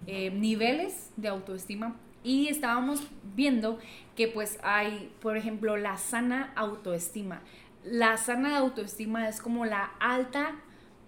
eh, 0.06 0.30
niveles 0.30 1.10
de 1.16 1.28
autoestima. 1.28 1.96
Y 2.24 2.48
estábamos 2.48 3.08
viendo 3.34 3.78
que 4.14 4.28
pues 4.28 4.58
hay, 4.62 5.12
por 5.20 5.36
ejemplo, 5.36 5.76
la 5.76 5.96
sana 5.96 6.52
autoestima. 6.54 7.42
La 7.84 8.16
sana 8.16 8.56
autoestima 8.58 9.28
es 9.28 9.40
como 9.40 9.64
la 9.64 9.90
alta 9.98 10.56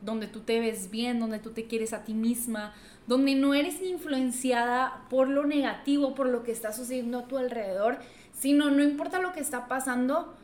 donde 0.00 0.26
tú 0.26 0.40
te 0.40 0.60
ves 0.60 0.90
bien, 0.90 1.20
donde 1.20 1.38
tú 1.38 1.50
te 1.52 1.66
quieres 1.66 1.92
a 1.92 2.04
ti 2.04 2.14
misma, 2.14 2.74
donde 3.06 3.34
no 3.34 3.54
eres 3.54 3.80
influenciada 3.80 5.04
por 5.08 5.28
lo 5.28 5.46
negativo, 5.46 6.14
por 6.14 6.28
lo 6.28 6.42
que 6.42 6.52
está 6.52 6.72
sucediendo 6.72 7.20
a 7.20 7.28
tu 7.28 7.38
alrededor, 7.38 7.98
sino 8.32 8.70
no 8.70 8.82
importa 8.82 9.20
lo 9.20 9.32
que 9.32 9.40
está 9.40 9.68
pasando, 9.68 10.34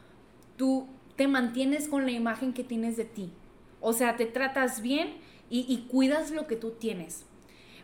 tú 0.60 0.86
te 1.16 1.26
mantienes 1.26 1.88
con 1.88 2.04
la 2.04 2.12
imagen 2.12 2.52
que 2.52 2.64
tienes 2.64 2.98
de 2.98 3.06
ti. 3.06 3.32
O 3.80 3.94
sea, 3.94 4.16
te 4.16 4.26
tratas 4.26 4.82
bien 4.82 5.14
y, 5.48 5.86
cuidas 5.90 6.32
lo 6.32 6.46
que 6.46 6.54
tú 6.54 6.72
tienes. 6.72 7.24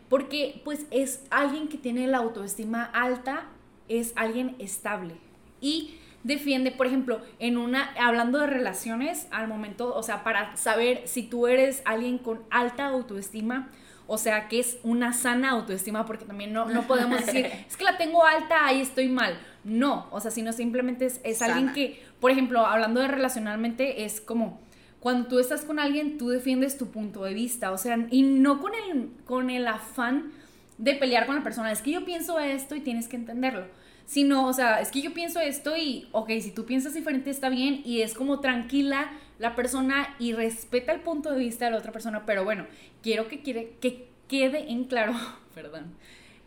Porque 0.09 0.61
pues 0.63 0.85
es 0.91 1.23
alguien 1.31 1.69
que 1.69 1.79
tiene 1.79 2.05
la 2.05 2.19
autoestima 2.19 2.83
alta, 2.83 3.47
es 3.87 4.13
alguien 4.15 4.55
estable. 4.59 5.15
Y 5.59 5.95
defiende, 6.23 6.69
por 6.69 6.85
ejemplo, 6.85 7.19
en 7.39 7.57
una, 7.57 7.95
hablando 7.99 8.37
de 8.37 8.45
relaciones, 8.45 9.27
al 9.31 9.47
momento, 9.47 9.95
o 9.95 10.03
sea, 10.03 10.23
para 10.23 10.55
saber 10.55 11.01
si 11.07 11.23
tú 11.23 11.47
eres 11.47 11.81
alguien 11.83 12.19
con 12.19 12.43
alta 12.51 12.85
autoestima, 12.85 13.71
o 14.05 14.19
sea, 14.19 14.47
que 14.47 14.59
es 14.59 14.77
una 14.83 15.13
sana 15.13 15.49
autoestima, 15.49 16.05
porque 16.05 16.25
también 16.25 16.53
no, 16.53 16.65
no 16.69 16.83
podemos 16.83 17.25
decir, 17.25 17.45
es 17.67 17.75
que 17.75 17.83
la 17.83 17.97
tengo 17.97 18.23
alta, 18.23 18.67
ahí 18.67 18.81
estoy 18.81 19.09
mal. 19.09 19.37
No, 19.63 20.07
o 20.11 20.21
sea, 20.21 20.31
sino 20.31 20.53
simplemente 20.53 21.05
es, 21.05 21.19
es 21.25 21.41
alguien 21.41 21.73
que, 21.73 22.06
por 22.19 22.31
ejemplo, 22.31 22.65
hablando 22.65 22.99
de 22.99 23.07
relacionalmente, 23.07 24.05
es 24.05 24.21
como 24.21 24.59
cuando 24.99 25.27
tú 25.27 25.39
estás 25.39 25.63
con 25.63 25.79
alguien, 25.79 26.17
tú 26.17 26.29
defiendes 26.29 26.77
tu 26.77 26.87
punto 26.87 27.23
de 27.23 27.33
vista, 27.33 27.71
o 27.71 27.77
sea, 27.77 28.07
y 28.09 28.23
no 28.23 28.59
con 28.59 28.71
el, 28.73 29.09
con 29.25 29.49
el 29.49 29.67
afán 29.67 30.31
de 30.77 30.95
pelear 30.95 31.25
con 31.25 31.35
la 31.35 31.43
persona, 31.43 31.71
es 31.71 31.81
que 31.81 31.91
yo 31.91 32.05
pienso 32.05 32.39
esto 32.39 32.75
y 32.75 32.81
tienes 32.81 33.07
que 33.07 33.15
entenderlo, 33.15 33.65
sino, 34.05 34.47
o 34.47 34.53
sea, 34.53 34.81
es 34.81 34.89
que 34.89 35.01
yo 35.01 35.13
pienso 35.13 35.39
esto 35.39 35.77
y, 35.77 36.07
ok, 36.11 36.29
si 36.41 36.51
tú 36.51 36.65
piensas 36.65 36.93
diferente 36.93 37.29
está 37.29 37.49
bien 37.49 37.81
y 37.85 38.01
es 38.01 38.13
como 38.13 38.39
tranquila 38.39 39.11
la 39.39 39.55
persona 39.55 40.15
y 40.19 40.33
respeta 40.33 40.91
el 40.91 41.01
punto 41.01 41.31
de 41.31 41.39
vista 41.39 41.65
de 41.65 41.71
la 41.71 41.77
otra 41.77 41.91
persona, 41.91 42.25
pero 42.25 42.43
bueno, 42.43 42.65
quiero 43.03 43.27
que, 43.27 43.41
quiere, 43.41 43.73
que 43.79 44.07
quede 44.27 44.71
en 44.71 44.85
claro, 44.85 45.13
perdón, 45.55 45.93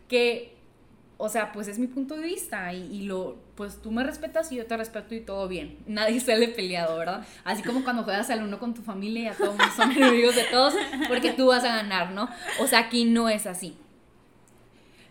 que, 0.07 0.55
o 1.23 1.29
sea, 1.29 1.51
pues 1.51 1.67
es 1.67 1.77
mi 1.77 1.85
punto 1.85 2.17
de 2.17 2.23
vista 2.23 2.73
y, 2.73 3.03
lo, 3.03 3.37
pues 3.53 3.79
tú 3.79 3.91
me 3.91 4.03
respetas 4.03 4.51
y 4.51 4.55
yo 4.55 4.65
te 4.65 4.75
respeto 4.75 5.13
y 5.13 5.21
todo 5.21 5.47
bien. 5.47 5.77
Nadie 5.85 6.19
sale 6.19 6.47
peleado, 6.47 6.97
¿verdad? 6.97 7.23
Así 7.43 7.61
como 7.61 7.83
cuando 7.83 8.03
juegas 8.03 8.31
al 8.31 8.41
uno 8.41 8.57
con 8.57 8.73
tu 8.73 8.81
familia 8.81 9.21
y 9.21 9.27
a 9.27 9.33
todos 9.35 9.55
son 9.75 9.91
enemigos 9.95 10.35
de 10.35 10.45
todos 10.45 10.73
porque 11.07 11.31
tú 11.31 11.45
vas 11.45 11.63
a 11.63 11.75
ganar, 11.75 12.09
¿no? 12.11 12.27
O 12.59 12.65
sea, 12.65 12.79
aquí 12.79 13.05
no 13.05 13.29
es 13.29 13.45
así. 13.45 13.77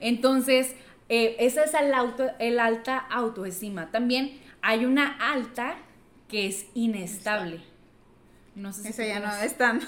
Entonces, 0.01 0.75
eh, 1.09 1.37
esa 1.39 1.63
es 1.63 1.75
el, 1.75 1.95
auto, 1.95 2.29
el 2.41 2.59
alta 2.59 2.99
autoestima. 2.99 3.93
También 3.93 4.41
hay 4.63 4.87
una 4.87 5.17
alta 5.33 5.77
que 6.29 6.49
es 6.49 6.67
inestable. 6.75 7.61
No 8.57 8.73
sé 8.73 8.83
si 8.83 8.89
Eso 8.89 9.05
ya 9.05 9.21
no 9.21 9.33
es 9.37 9.57
tan. 9.57 9.81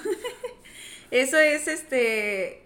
Eso 1.11 1.37
es 1.37 1.67
este. 1.67 2.62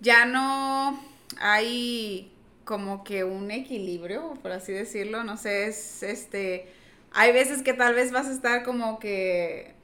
Ya 0.00 0.26
no 0.26 1.02
hay 1.40 2.30
como 2.70 3.02
que 3.02 3.24
un 3.24 3.50
equilibrio, 3.50 4.34
por 4.42 4.52
así 4.52 4.72
decirlo. 4.72 5.24
No 5.24 5.36
sé, 5.36 5.66
es 5.66 6.04
este. 6.04 6.72
Hay 7.10 7.32
veces 7.32 7.64
que 7.64 7.72
tal 7.72 7.96
vez 7.96 8.12
vas 8.12 8.28
a 8.28 8.32
estar 8.32 8.62
como 8.62 9.00
que. 9.00 9.74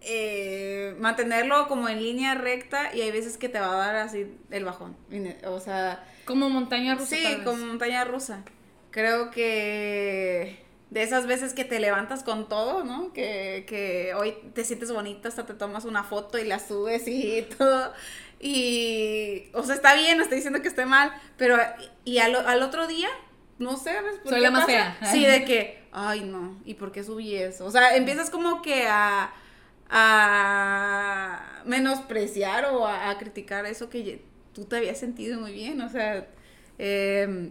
Eh, 0.00 0.94
mantenerlo 1.00 1.66
como 1.66 1.88
en 1.88 2.04
línea 2.04 2.36
recta 2.36 2.94
y 2.94 3.00
hay 3.00 3.10
veces 3.10 3.36
que 3.36 3.48
te 3.48 3.58
va 3.58 3.74
a 3.74 3.86
dar 3.86 3.96
así 3.96 4.32
el 4.52 4.64
bajón. 4.64 4.96
O 5.44 5.58
sea. 5.58 6.06
Como 6.24 6.48
montaña 6.50 6.94
rusa. 6.94 7.16
Sí, 7.16 7.38
como 7.44 7.66
montaña 7.66 8.04
rusa. 8.04 8.44
Creo 8.92 9.32
que 9.32 10.67
de 10.90 11.02
esas 11.02 11.26
veces 11.26 11.52
que 11.52 11.64
te 11.64 11.80
levantas 11.80 12.22
con 12.22 12.48
todo, 12.48 12.84
¿no? 12.84 13.12
Que, 13.12 13.64
que 13.68 14.14
hoy 14.14 14.34
te 14.54 14.64
sientes 14.64 14.90
bonita, 14.92 15.28
hasta 15.28 15.44
te 15.44 15.54
tomas 15.54 15.84
una 15.84 16.02
foto 16.02 16.38
y 16.38 16.44
la 16.44 16.58
subes 16.58 17.06
y 17.06 17.46
todo. 17.58 17.92
Y, 18.40 19.50
o 19.52 19.62
sea, 19.64 19.74
está 19.74 19.94
bien, 19.94 20.16
no 20.16 20.22
estoy 20.22 20.36
diciendo 20.36 20.62
que 20.62 20.68
esté 20.68 20.86
mal, 20.86 21.12
pero, 21.36 21.58
y 22.04 22.18
al, 22.18 22.36
al 22.36 22.62
otro 22.62 22.86
día, 22.86 23.08
no 23.58 23.76
sé, 23.76 23.92
¿por 24.22 24.32
Soy 24.32 24.40
la 24.40 24.50
más 24.50 24.66
fea. 24.66 24.96
Sí, 25.10 25.26
de 25.26 25.44
que, 25.46 25.82
ay, 25.92 26.20
no, 26.20 26.58
¿y 26.64 26.74
por 26.74 26.92
qué 26.92 27.02
subí 27.02 27.34
eso? 27.34 27.66
O 27.66 27.70
sea, 27.70 27.96
empiezas 27.96 28.30
como 28.30 28.62
que 28.62 28.86
a, 28.86 29.32
a 29.90 31.62
menospreciar 31.66 32.66
o 32.66 32.86
a, 32.86 33.10
a 33.10 33.18
criticar 33.18 33.66
eso 33.66 33.90
que 33.90 34.22
tú 34.54 34.64
te 34.64 34.76
habías 34.76 34.98
sentido 34.98 35.40
muy 35.40 35.52
bien, 35.52 35.80
o 35.80 35.88
sea, 35.88 36.28
eh, 36.78 37.50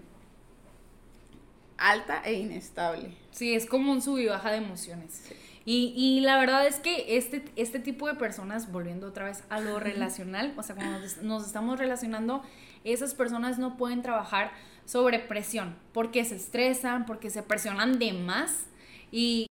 alta 1.77 2.22
e 2.25 2.34
inestable. 2.34 3.12
Sí, 3.31 3.53
es 3.53 3.65
como 3.65 3.91
un 3.91 4.01
sub 4.01 4.17
y 4.17 4.27
baja 4.27 4.51
de 4.51 4.57
emociones. 4.57 5.24
Y, 5.65 5.93
y, 5.98 6.22
la 6.22 6.38
verdad 6.38 6.65
es 6.65 6.79
que 6.79 7.17
este, 7.17 7.43
este 7.57 7.79
tipo 7.79 8.07
de 8.07 8.15
personas, 8.15 8.72
volviendo 8.72 9.07
otra 9.07 9.25
vez 9.25 9.43
a 9.50 9.60
lo 9.60 9.79
relacional, 9.79 10.53
o 10.55 10.63
sea, 10.63 10.75
cuando 10.75 11.05
nos 11.24 11.46
estamos 11.46 11.77
relacionando, 11.77 12.41
esas 12.86 13.13
personas 13.13 13.60
no 13.60 13.75
pueden 13.75 14.01
trabajar 14.01 14.51
sobre 14.86 15.19
presión, 15.19 15.75
porque 15.91 16.24
se 16.24 16.38
estresan, 16.38 17.05
porque 17.05 17.29
se 17.29 17.43
presionan 17.43 18.00
de 18.00 18.13
más 18.13 18.67
y, 19.12 19.48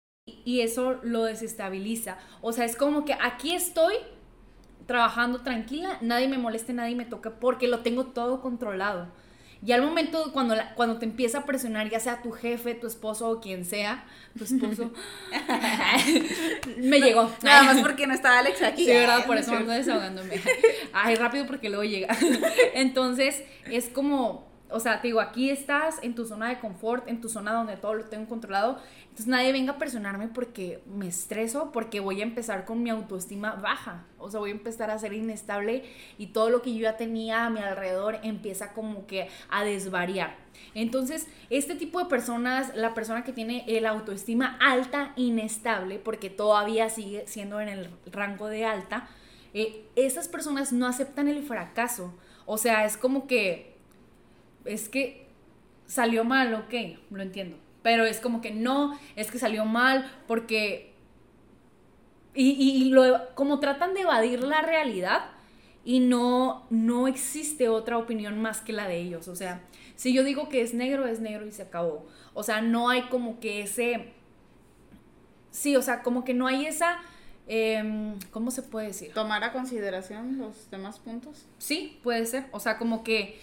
y 0.45 0.61
eso 0.61 1.01
lo 1.03 1.25
desestabiliza. 1.25 2.17
O 2.43 2.53
sea, 2.53 2.65
es 2.65 2.77
como 2.77 3.05
que 3.05 3.15
aquí 3.15 3.53
estoy 3.53 3.95
trabajando 4.87 5.41
tranquila, 5.41 5.99
nadie 6.01 6.29
me 6.29 6.39
moleste, 6.39 6.73
nadie 6.73 6.95
me 6.95 7.07
toque, 7.07 7.31
porque 7.31 7.67
lo 7.67 7.81
tengo 7.81 8.07
todo 8.07 8.41
controlado. 8.41 9.09
Y 9.65 9.73
al 9.73 9.81
momento 9.81 10.31
cuando, 10.33 10.55
cuando 10.75 10.99
te 10.99 11.07
empieza 11.07 11.39
a 11.39 11.45
presionar, 11.47 11.89
ya 11.89 11.99
sea 11.99 12.21
tu 12.21 12.33
jefe, 12.33 12.75
tu 12.75 12.87
esposo 12.87 13.31
o 13.31 13.41
quien 13.41 13.65
sea, 13.65 14.05
tu 14.37 14.45
esposo, 14.45 14.93
me 16.77 17.01
llegó. 17.01 17.31
Nada 17.43 17.63
más 17.63 17.81
porque 17.81 18.07
no 18.07 18.13
estaba 18.13 18.41
Alex 18.41 18.61
aquí. 18.63 18.85
Sí, 18.85 18.91
¿verdad? 18.91 19.25
Por 19.25 19.39
eso 19.39 19.55
ando 19.55 19.73
desahogándome. 19.73 20.39
Ay, 20.93 21.15
rápido 21.15 21.47
porque 21.47 21.71
luego 21.71 21.85
llega. 21.85 22.15
Entonces, 22.75 23.43
es 23.71 23.87
como, 23.87 24.47
o 24.75 24.81
sea, 24.81 25.01
te 25.01 25.07
digo, 25.07 25.21
aquí 25.21 25.51
estás 25.51 26.01
en 26.03 26.17
tu 26.17 26.27
zona 26.27 26.49
de 26.49 26.59
confort, 26.59 27.09
en 27.09 27.21
tu 27.21 27.29
zona 27.29 27.53
donde 27.53 27.77
todo 27.77 27.95
lo 27.95 28.05
tengo 28.07 28.29
controlado. 28.29 28.81
Entonces 29.03 29.29
nadie 29.29 29.53
venga 29.53 29.75
a 29.75 29.79
presionarme 29.79 30.27
porque 30.27 30.83
me 30.87 31.07
estreso, 31.07 31.71
porque 31.71 32.01
voy 32.01 32.21
a 32.21 32.25
empezar 32.25 32.65
con 32.65 32.83
mi 32.83 32.91
autoestima 32.91 33.53
baja. 33.53 34.05
O 34.19 34.31
sea, 34.31 34.41
voy 34.41 34.51
a 34.51 34.55
empezar 34.55 34.91
a 34.91 34.99
ser 34.99 35.13
inestable 35.13 35.85
y 36.19 36.29
todo 36.29 36.51
lo 36.51 36.61
que 36.61 36.75
yo 36.75 36.81
ya 36.81 36.97
tenía 36.97 37.47
a 37.47 37.51
mi 37.51 37.61
alrededor 37.61 38.19
empieza 38.25 38.73
como 38.73 39.07
que 39.07 39.29
a 39.49 39.63
desvariar. 39.63 40.35
Entonces, 40.75 41.29
este 41.51 41.77
tipo 41.77 42.01
de 42.01 42.07
personas, 42.07 42.75
la 42.75 42.95
persona 42.95 43.23
que 43.23 43.33
tiene 43.33 43.65
el 43.69 43.87
autoestima 43.87 44.59
alta, 44.61 45.13
inestable, 45.15 46.01
porque 46.01 46.31
todavía 46.31 46.91
sigue 46.91 47.29
siendo 47.29 47.61
en 47.61 47.69
el 47.69 47.91
rango 48.11 48.49
de 48.49 48.65
alta, 48.65 49.09
eh, 49.53 49.85
esas 49.95 50.27
personas 50.27 50.73
no 50.73 50.89
aceptan 50.89 51.29
el 51.29 51.45
fracaso. 51.45 52.13
O 52.45 52.59
sea, 52.59 52.85
es 52.85 52.97
como 52.97 53.29
que, 53.29 53.74
es 54.65 54.89
que 54.89 55.27
salió 55.87 56.25
mal, 56.25 56.55
ok, 56.55 56.75
lo 57.11 57.23
entiendo 57.23 57.65
pero 57.85 58.07
es 58.07 58.19
como 58.19 58.41
que 58.41 58.51
no, 58.51 58.99
es 59.15 59.31
que 59.31 59.39
salió 59.39 59.67
mal 59.67 60.11
porque... 60.27 60.95
Y, 62.35 62.53
y, 62.53 62.89
lo, 62.89 63.35
como 63.35 63.61
tratan 63.61 63.93
de 63.93 64.01
evadir 64.01 64.43
la 64.43 64.63
realidad 64.63 65.27
y 65.85 66.01
no, 66.01 66.67
no 66.71 67.07
existe 67.07 67.69
otra 67.69 67.99
opinión 67.99 68.41
más 68.41 68.63
que 68.63 68.73
la 68.73 68.89
de 68.89 68.97
ellos. 68.97 69.29
O 69.29 69.37
sea, 69.37 69.61
si 69.97 70.15
yo 70.15 70.25
digo 70.25 70.49
que 70.49 70.63
es 70.63 70.73
negro, 70.73 71.07
es 71.07 71.21
negro 71.21 71.47
y 71.47 71.53
se 71.53 71.61
acabó. 71.61 72.07
O 72.33 72.43
sea, 72.43 72.63
no 72.63 72.89
hay 72.89 73.03
como 73.03 73.39
que 73.39 73.61
ese... 73.61 74.15
Sí, 75.51 75.77
o 75.77 75.83
sea, 75.83 76.03
como 76.03 76.25
que 76.25 76.33
no 76.33 76.47
hay 76.47 76.65
esa... 76.65 77.03
Em, 77.47 78.19
¿Cómo 78.31 78.51
se 78.51 78.63
puede 78.63 78.87
decir? 78.87 79.13
Tomar 79.13 79.45
a 79.45 79.53
consideración 79.53 80.39
los 80.39 80.71
demás 80.71 80.99
puntos. 81.01 81.45
Sí, 81.59 82.01
puede 82.03 82.25
ser. 82.25 82.47
O 82.51 82.61
sea, 82.61 82.79
como 82.79 83.05
que 83.05 83.39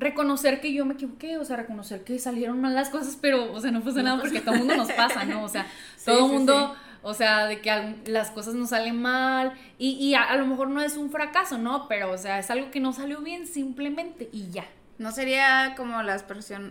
reconocer 0.00 0.60
que 0.60 0.72
yo 0.72 0.84
me 0.86 0.94
equivoqué, 0.94 1.36
o 1.36 1.44
sea, 1.44 1.56
reconocer 1.56 2.02
que 2.02 2.18
salieron 2.18 2.60
mal 2.60 2.74
las 2.74 2.88
cosas, 2.88 3.18
pero, 3.20 3.52
o 3.52 3.60
sea, 3.60 3.70
no 3.70 3.82
pasa 3.82 4.02
nada 4.02 4.20
porque 4.20 4.40
todo 4.40 4.54
el 4.54 4.60
mundo 4.60 4.76
nos 4.76 4.90
pasa, 4.92 5.24
¿no? 5.26 5.44
O 5.44 5.48
sea, 5.48 5.66
todo 6.04 6.26
el 6.26 6.32
mundo, 6.32 6.74
o 7.02 7.14
sea, 7.14 7.46
de 7.46 7.60
que 7.60 7.96
las 8.06 8.30
cosas 8.30 8.54
no 8.54 8.66
salen 8.66 9.00
mal 9.00 9.52
y, 9.78 9.90
y 9.90 10.14
a, 10.14 10.34
lo 10.36 10.46
mejor 10.46 10.70
no 10.70 10.80
es 10.80 10.96
un 10.96 11.10
fracaso, 11.10 11.58
¿no? 11.58 11.86
Pero, 11.86 12.10
o 12.10 12.18
sea, 12.18 12.38
es 12.38 12.50
algo 12.50 12.70
que 12.70 12.80
no 12.80 12.94
salió 12.94 13.20
bien 13.20 13.46
simplemente 13.46 14.30
y 14.32 14.50
ya. 14.50 14.64
No 14.98 15.12
sería 15.12 15.74
como 15.76 16.02
las, 16.02 16.24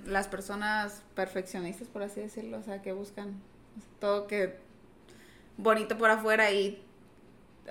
las 0.06 0.28
personas 0.28 1.04
perfeccionistas, 1.16 1.88
por 1.88 2.04
así 2.04 2.20
decirlo, 2.22 2.58
o 2.58 2.64
sea, 2.64 2.82
que 2.82 2.94
buscan 2.94 3.36
todo 4.00 4.28
que 4.28 4.58
bonito 5.58 5.98
por 5.98 6.10
afuera 6.10 6.52
y 6.52 6.82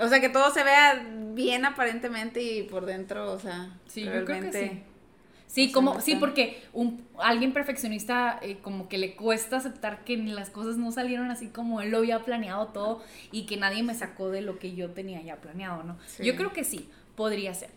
o 0.00 0.08
sea, 0.08 0.20
que 0.20 0.28
todo 0.28 0.52
se 0.52 0.62
vea 0.62 1.04
bien 1.34 1.64
aparentemente 1.64 2.40
y 2.40 2.62
por 2.62 2.86
dentro, 2.86 3.32
o 3.32 3.38
sea, 3.40 3.70
sí, 3.88 4.04
realmente 4.04 4.84
Sí, 5.48 5.72
como, 5.72 6.00
sí, 6.02 6.14
porque 6.14 6.62
un, 6.74 7.02
alguien 7.18 7.54
perfeccionista 7.54 8.38
eh, 8.42 8.58
como 8.62 8.86
que 8.88 8.98
le 8.98 9.16
cuesta 9.16 9.56
aceptar 9.56 10.04
que 10.04 10.18
las 10.18 10.50
cosas 10.50 10.76
no 10.76 10.92
salieron 10.92 11.30
así 11.30 11.48
como 11.48 11.80
él 11.80 11.90
lo 11.90 11.98
había 11.98 12.22
planeado 12.22 12.68
todo 12.68 13.02
y 13.32 13.46
que 13.46 13.56
nadie 13.56 13.82
me 13.82 13.94
sacó 13.94 14.28
de 14.28 14.42
lo 14.42 14.58
que 14.58 14.74
yo 14.74 14.90
tenía 14.90 15.22
ya 15.22 15.36
planeado, 15.36 15.84
¿no? 15.84 15.96
Yo 16.22 16.36
creo 16.36 16.52
que 16.52 16.64
sí, 16.64 16.88
podría 17.16 17.54
ser. 17.54 17.70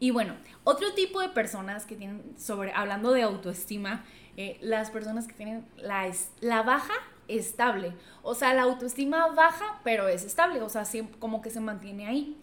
Y 0.00 0.10
bueno, 0.10 0.34
otro 0.64 0.94
tipo 0.94 1.20
de 1.20 1.28
personas 1.28 1.84
que 1.84 1.96
tienen, 1.96 2.22
sobre, 2.38 2.72
hablando 2.72 3.12
de 3.12 3.22
autoestima, 3.22 4.04
eh, 4.38 4.56
las 4.62 4.90
personas 4.90 5.26
que 5.26 5.34
tienen 5.34 5.66
la, 5.76 6.10
la 6.40 6.62
baja 6.62 6.94
estable. 7.28 7.92
O 8.22 8.34
sea, 8.34 8.54
la 8.54 8.62
autoestima 8.62 9.26
baja, 9.28 9.80
pero 9.84 10.08
es 10.08 10.24
estable, 10.24 10.62
o 10.62 10.68
sea, 10.70 10.86
siempre, 10.86 11.18
como 11.18 11.42
que 11.42 11.50
se 11.50 11.60
mantiene 11.60 12.06
ahí. 12.06 12.36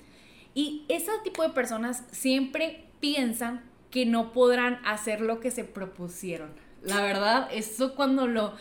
Y 0.54 0.86
ese 0.90 1.12
tipo 1.24 1.42
de 1.42 1.50
personas 1.50 2.04
siempre 2.12 2.86
piensan 3.00 3.64
que 3.96 4.06
no 4.06 4.34
podrán 4.34 4.82
hacer 4.84 5.22
lo 5.22 5.40
que 5.40 5.52
se 5.52 5.64
propusieron. 5.64 6.50
La 6.82 7.02
verdad, 7.02 7.48
eso 7.54 7.96
cuando 7.96 8.28
lo 8.28 8.54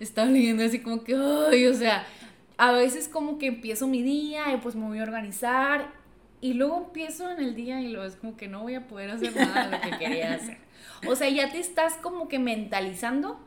estaba 0.00 0.28
leyendo 0.28 0.64
así 0.64 0.80
como 0.80 1.04
que, 1.04 1.14
ay, 1.14 1.68
o 1.68 1.74
sea, 1.74 2.04
a 2.56 2.72
veces 2.72 3.06
como 3.06 3.38
que 3.38 3.46
empiezo 3.46 3.86
mi 3.86 4.02
día 4.02 4.52
y 4.52 4.56
pues 4.56 4.74
me 4.74 4.84
voy 4.84 4.98
a 4.98 5.04
organizar 5.04 5.92
y 6.40 6.54
luego 6.54 6.86
empiezo 6.86 7.30
en 7.30 7.38
el 7.38 7.54
día 7.54 7.80
y 7.80 7.92
luego 7.92 8.04
es 8.04 8.16
como 8.16 8.36
que 8.36 8.48
no 8.48 8.62
voy 8.62 8.74
a 8.74 8.88
poder 8.88 9.12
hacer 9.12 9.36
nada 9.36 9.68
de 9.68 9.76
lo 9.76 9.80
que 9.80 9.98
quería 10.04 10.34
hacer. 10.34 10.58
O 11.06 11.14
sea, 11.14 11.28
ya 11.28 11.52
te 11.52 11.60
estás 11.60 11.94
como 11.98 12.26
que 12.26 12.40
mentalizando 12.40 13.38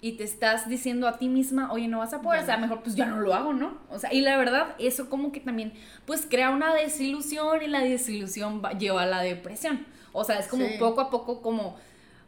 y 0.00 0.12
te 0.12 0.22
estás 0.22 0.68
diciendo 0.68 1.08
a 1.08 1.18
ti 1.18 1.28
misma, 1.28 1.72
oye, 1.72 1.88
no 1.88 1.98
vas 1.98 2.14
a 2.14 2.22
poder, 2.22 2.44
o 2.44 2.46
sea, 2.46 2.56
mejor 2.56 2.84
pues 2.84 2.94
ya 2.94 3.06
no 3.06 3.18
lo 3.18 3.34
hago, 3.34 3.52
¿no? 3.52 3.78
O 3.90 3.98
sea, 3.98 4.14
y 4.14 4.20
la 4.20 4.36
verdad, 4.36 4.76
eso 4.78 5.10
como 5.10 5.32
que 5.32 5.40
también 5.40 5.72
pues 6.06 6.24
crea 6.24 6.50
una 6.50 6.72
desilusión 6.72 7.64
y 7.64 7.66
la 7.66 7.80
desilusión 7.80 8.62
lleva 8.78 9.02
a 9.02 9.06
la 9.06 9.22
depresión. 9.22 9.97
O 10.12 10.24
sea, 10.24 10.38
es 10.38 10.46
como 10.46 10.66
poco 10.78 11.00
a 11.00 11.10
poco 11.10 11.42
como, 11.42 11.76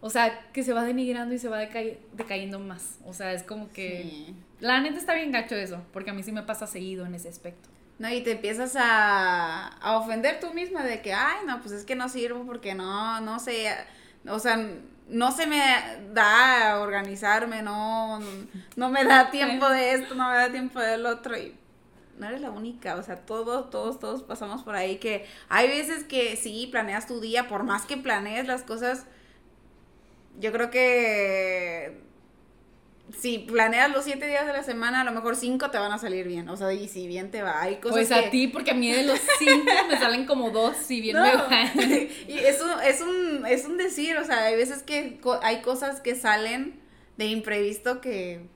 o 0.00 0.10
sea, 0.10 0.48
que 0.52 0.62
se 0.62 0.72
va 0.72 0.84
denigrando 0.84 1.34
y 1.34 1.38
se 1.38 1.48
va 1.48 1.58
decayendo 1.58 2.58
más. 2.58 2.98
O 3.04 3.12
sea, 3.12 3.32
es 3.32 3.42
como 3.42 3.72
que... 3.72 4.34
La 4.60 4.80
neta 4.80 4.98
está 4.98 5.14
bien 5.14 5.32
gacho 5.32 5.54
eso, 5.54 5.82
porque 5.92 6.10
a 6.10 6.12
mí 6.12 6.22
sí 6.22 6.32
me 6.32 6.42
pasa 6.42 6.66
seguido 6.66 7.06
en 7.06 7.14
ese 7.14 7.28
aspecto. 7.28 7.68
No, 8.00 8.08
y 8.08 8.22
te 8.22 8.32
empiezas 8.32 8.76
a, 8.78 9.72
ofender 9.98 10.40
tú 10.40 10.54
misma 10.54 10.82
de 10.82 11.02
que, 11.02 11.12
ay, 11.12 11.40
no, 11.46 11.60
pues 11.60 11.72
es 11.72 11.84
que 11.84 11.94
no 11.94 12.08
sirvo 12.08 12.46
porque 12.46 12.74
no, 12.74 13.20
no 13.20 13.38
sé, 13.38 13.74
o 14.26 14.38
sea, 14.38 14.58
no 15.06 15.32
se 15.32 15.46
me 15.46 15.62
da 16.14 16.72
a 16.72 16.80
organizarme, 16.80 17.60
no, 17.60 18.20
no 18.76 18.88
me 18.88 19.04
da 19.04 19.30
tiempo 19.30 19.68
de 19.68 19.92
esto, 19.92 20.14
no 20.14 20.30
me 20.30 20.36
da 20.36 20.50
tiempo 20.50 20.80
del 20.80 21.04
otro 21.04 21.36
y 21.36 21.54
no 22.20 22.28
eres 22.28 22.40
la 22.42 22.50
única, 22.50 22.96
o 22.96 23.02
sea, 23.02 23.16
todos, 23.16 23.70
todos, 23.70 23.98
todos 23.98 24.22
pasamos 24.22 24.62
por 24.62 24.76
ahí 24.76 24.96
que 24.96 25.24
hay 25.48 25.68
veces 25.68 26.04
que 26.04 26.36
sí, 26.36 26.68
planeas 26.70 27.06
tu 27.06 27.20
día, 27.20 27.48
por 27.48 27.64
más 27.64 27.86
que 27.86 27.96
planees 27.96 28.46
las 28.46 28.62
cosas, 28.62 29.06
yo 30.38 30.52
creo 30.52 30.70
que 30.70 31.98
si 33.18 33.38
planeas 33.38 33.90
los 33.90 34.04
siete 34.04 34.26
días 34.26 34.46
de 34.46 34.52
la 34.52 34.62
semana, 34.62 35.00
a 35.00 35.04
lo 35.04 35.12
mejor 35.12 35.34
cinco 35.34 35.70
te 35.70 35.78
van 35.78 35.92
a 35.92 35.98
salir 35.98 36.26
bien. 36.28 36.48
O 36.48 36.56
sea, 36.56 36.72
y 36.72 36.88
si 36.88 37.06
bien 37.06 37.30
te 37.30 37.42
va. 37.42 37.60
Hay 37.60 37.76
cosas 37.76 37.92
Pues 37.92 38.12
a 38.12 38.30
ti, 38.30 38.46
porque 38.46 38.70
a 38.70 38.74
mí 38.74 38.92
de 38.92 39.02
los 39.02 39.18
cinco 39.38 39.72
me 39.88 39.98
salen 39.98 40.26
como 40.26 40.50
dos, 40.50 40.76
si 40.76 41.00
bien 41.00 41.16
me 41.20 41.34
va. 41.36 41.72
y 42.28 42.38
es 42.38 42.60
un, 42.60 42.70
es, 42.82 43.00
un, 43.00 43.46
es 43.46 43.64
un 43.64 43.76
decir, 43.76 44.16
o 44.16 44.24
sea, 44.24 44.44
hay 44.44 44.56
veces 44.56 44.82
que 44.82 45.20
hay 45.42 45.62
cosas 45.62 46.00
que 46.00 46.14
salen 46.14 46.80
de 47.16 47.26
imprevisto 47.26 48.00
que 48.00 48.46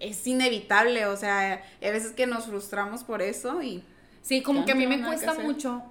es 0.00 0.26
inevitable. 0.26 1.06
O 1.06 1.16
sea, 1.16 1.62
hay 1.80 1.90
veces 1.92 2.12
que 2.12 2.26
nos 2.26 2.46
frustramos 2.46 3.04
por 3.04 3.22
eso 3.22 3.62
y... 3.62 3.84
Sí, 4.22 4.42
como 4.42 4.64
que 4.64 4.72
a 4.72 4.74
mí 4.74 4.86
me 4.86 5.02
cuesta 5.02 5.34
mucho, 5.34 5.82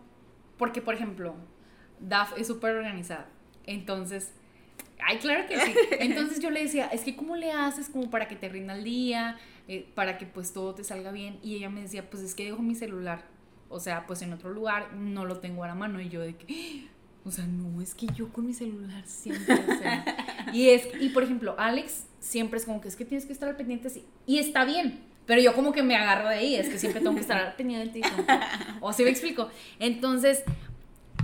porque, 0.57 0.81
por 0.81 0.93
ejemplo, 0.93 1.35
DAF 1.99 2.37
es 2.37 2.45
súper 2.45 2.75
organizada. 2.75 3.27
Entonces 3.65 4.31
Ay, 5.05 5.17
claro 5.19 5.47
que 5.47 5.59
sí. 5.59 5.73
Entonces 5.99 6.39
yo 6.39 6.49
le 6.49 6.63
decía, 6.63 6.87
es 6.87 7.01
que 7.01 7.15
¿cómo 7.15 7.35
le 7.35 7.51
haces 7.51 7.89
como 7.89 8.09
para 8.09 8.27
que 8.27 8.35
te 8.35 8.49
rinda 8.49 8.75
el 8.75 8.83
día, 8.83 9.37
eh, 9.67 9.87
para 9.95 10.17
que 10.17 10.25
pues 10.25 10.53
todo 10.53 10.73
te 10.73 10.83
salga 10.83 11.11
bien? 11.11 11.39
Y 11.43 11.55
ella 11.55 11.69
me 11.69 11.81
decía, 11.81 12.09
pues 12.09 12.23
es 12.23 12.35
que 12.35 12.45
dejo 12.45 12.61
mi 12.61 12.75
celular, 12.75 13.25
o 13.69 13.79
sea, 13.79 14.05
pues 14.07 14.21
en 14.21 14.33
otro 14.33 14.49
lugar, 14.49 14.93
no 14.93 15.25
lo 15.25 15.39
tengo 15.39 15.63
a 15.63 15.67
la 15.67 15.75
mano. 15.75 16.01
Y 16.01 16.09
yo 16.09 16.21
de 16.21 16.35
que, 16.35 16.87
o 17.27 17.31
sea, 17.31 17.45
no, 17.45 17.81
es 17.81 17.93
que 17.93 18.07
yo 18.15 18.31
con 18.31 18.45
mi 18.45 18.53
celular 18.53 19.03
siempre, 19.05 19.53
o 19.53 19.77
sea. 19.77 20.05
y 20.53 20.69
es, 20.69 20.87
y 20.99 21.09
por 21.09 21.23
ejemplo, 21.23 21.55
Alex 21.57 22.05
siempre 22.19 22.57
es 22.57 22.65
como 22.65 22.79
que 22.79 22.87
es 22.87 22.95
que 22.95 23.05
tienes 23.05 23.25
que 23.25 23.33
estar 23.33 23.49
al 23.49 23.57
pendiente 23.57 23.87
así. 23.87 24.05
Y 24.25 24.39
está 24.39 24.63
bien, 24.63 25.01
pero 25.25 25.41
yo 25.41 25.53
como 25.53 25.73
que 25.73 25.83
me 25.83 25.95
agarro 25.95 26.29
de 26.29 26.35
ahí, 26.35 26.55
es 26.55 26.69
que 26.69 26.79
siempre 26.79 27.01
tengo 27.01 27.15
que 27.15 27.21
estar 27.21 27.37
al 27.37 27.55
pendiente. 27.55 28.01
o 28.81 28.89
así 28.89 29.03
me 29.03 29.09
explico. 29.09 29.49
Entonces, 29.79 30.43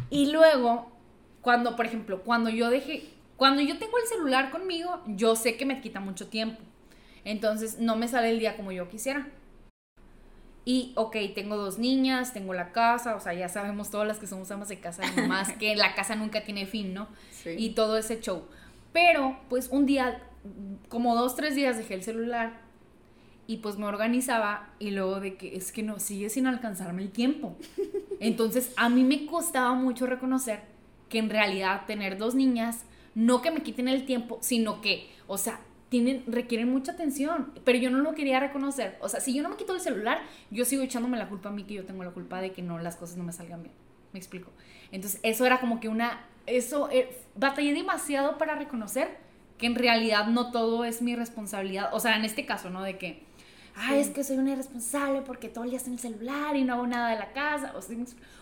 y 0.09 0.31
luego, 0.31 0.91
cuando, 1.41 1.75
por 1.75 1.85
ejemplo, 1.85 2.21
cuando 2.23 2.49
yo 2.49 2.69
dejé, 2.69 3.09
cuando 3.37 3.61
yo 3.61 3.77
tengo 3.77 3.97
el 3.97 4.07
celular 4.07 4.51
conmigo, 4.51 5.01
yo 5.07 5.35
sé 5.35 5.55
que 5.55 5.65
me 5.65 5.79
quita 5.79 6.01
mucho 6.01 6.27
tiempo. 6.27 6.61
Entonces 7.23 7.79
no 7.79 7.95
me 7.95 8.09
sale 8.09 8.29
el 8.29 8.39
día 8.39 8.57
como 8.57 8.73
yo 8.73 8.89
quisiera. 8.89 9.29
Y, 10.65 10.93
ok, 10.95 11.17
tengo 11.35 11.57
dos 11.57 11.77
niñas, 11.77 12.33
tengo 12.33 12.53
la 12.53 12.71
casa, 12.71 13.15
o 13.15 13.19
sea, 13.19 13.33
ya 13.33 13.49
sabemos 13.49 13.89
todas 13.89 14.07
las 14.07 14.17
que 14.17 14.27
somos 14.27 14.49
amas 14.51 14.69
de 14.69 14.79
casa, 14.79 15.03
más 15.27 15.51
que 15.53 15.75
la 15.75 15.93
casa 15.93 16.15
nunca 16.15 16.43
tiene 16.43 16.65
fin, 16.65 16.93
¿no? 16.93 17.09
Y 17.45 17.71
todo 17.71 17.97
ese 17.97 18.21
show. 18.21 18.43
Pero, 18.93 19.37
pues 19.49 19.67
un 19.69 19.85
día, 19.85 20.21
como 20.87 21.15
dos, 21.15 21.35
tres 21.35 21.55
días 21.55 21.77
dejé 21.77 21.95
el 21.95 22.03
celular 22.03 22.61
y 23.45 23.57
pues 23.57 23.77
me 23.77 23.85
organizaba 23.85 24.69
y 24.79 24.91
luego 24.91 25.19
de 25.19 25.35
que 25.35 25.55
es 25.55 25.71
que 25.73 25.83
no, 25.83 25.99
sigue 25.99 26.29
sin 26.29 26.47
alcanzarme 26.47 27.01
el 27.01 27.11
tiempo. 27.11 27.57
Entonces, 28.21 28.71
a 28.77 28.87
mí 28.87 29.03
me 29.03 29.25
costaba 29.25 29.73
mucho 29.73 30.05
reconocer 30.05 30.61
que 31.09 31.19
en 31.19 31.29
realidad 31.29 31.85
tener 31.85 32.17
dos 32.17 32.35
niñas 32.35 32.85
no 33.15 33.41
que 33.41 33.51
me 33.51 33.61
quiten 33.61 33.87
el 33.87 34.05
tiempo, 34.05 34.39
sino 34.41 34.81
que, 34.81 35.09
o 35.27 35.37
sea, 35.37 35.59
tienen, 35.93 36.23
requieren 36.25 36.71
mucha 36.71 36.93
atención, 36.93 37.51
pero 37.63 37.77
yo 37.77 37.91
no 37.91 37.99
lo 37.99 38.15
quería 38.15 38.39
reconocer. 38.39 38.97
O 38.99 39.09
sea, 39.09 39.19
si 39.19 39.31
yo 39.31 39.43
no 39.43 39.49
me 39.49 39.57
quito 39.57 39.75
el 39.75 39.79
celular, 39.79 40.23
yo 40.49 40.65
sigo 40.65 40.81
echándome 40.81 41.19
la 41.19 41.29
culpa 41.29 41.49
a 41.49 41.51
mí 41.51 41.65
que 41.65 41.75
yo 41.75 41.85
tengo 41.85 42.03
la 42.03 42.09
culpa 42.09 42.41
de 42.41 42.51
que 42.51 42.63
no, 42.63 42.79
las 42.79 42.95
cosas 42.95 43.15
no 43.15 43.23
me 43.23 43.31
salgan 43.31 43.61
bien. 43.61 43.75
Me 44.11 44.17
explico. 44.17 44.49
Entonces, 44.91 45.19
eso 45.21 45.45
era 45.45 45.59
como 45.59 45.79
que 45.79 45.89
una, 45.89 46.25
eso, 46.47 46.89
eh, 46.89 47.15
batallé 47.35 47.75
demasiado 47.75 48.39
para 48.39 48.55
reconocer 48.55 49.19
que 49.59 49.67
en 49.67 49.75
realidad 49.75 50.25
no 50.25 50.49
todo 50.49 50.83
es 50.83 51.03
mi 51.03 51.15
responsabilidad. 51.15 51.91
O 51.93 51.99
sea, 51.99 52.15
en 52.15 52.25
este 52.25 52.47
caso, 52.47 52.71
¿no? 52.71 52.81
De 52.81 52.97
que, 52.97 53.23
ay, 53.75 53.99
es 53.99 54.09
que 54.09 54.23
soy 54.23 54.37
una 54.37 54.53
irresponsable 54.53 55.21
porque 55.21 55.47
todo 55.47 55.63
el 55.63 55.69
día 55.69 55.77
estoy 55.77 55.93
en 55.93 55.99
el 55.99 56.01
celular 56.01 56.55
y 56.55 56.63
no 56.63 56.73
hago 56.73 56.87
nada 56.87 57.11
de 57.11 57.19
la 57.19 57.33
casa. 57.33 57.71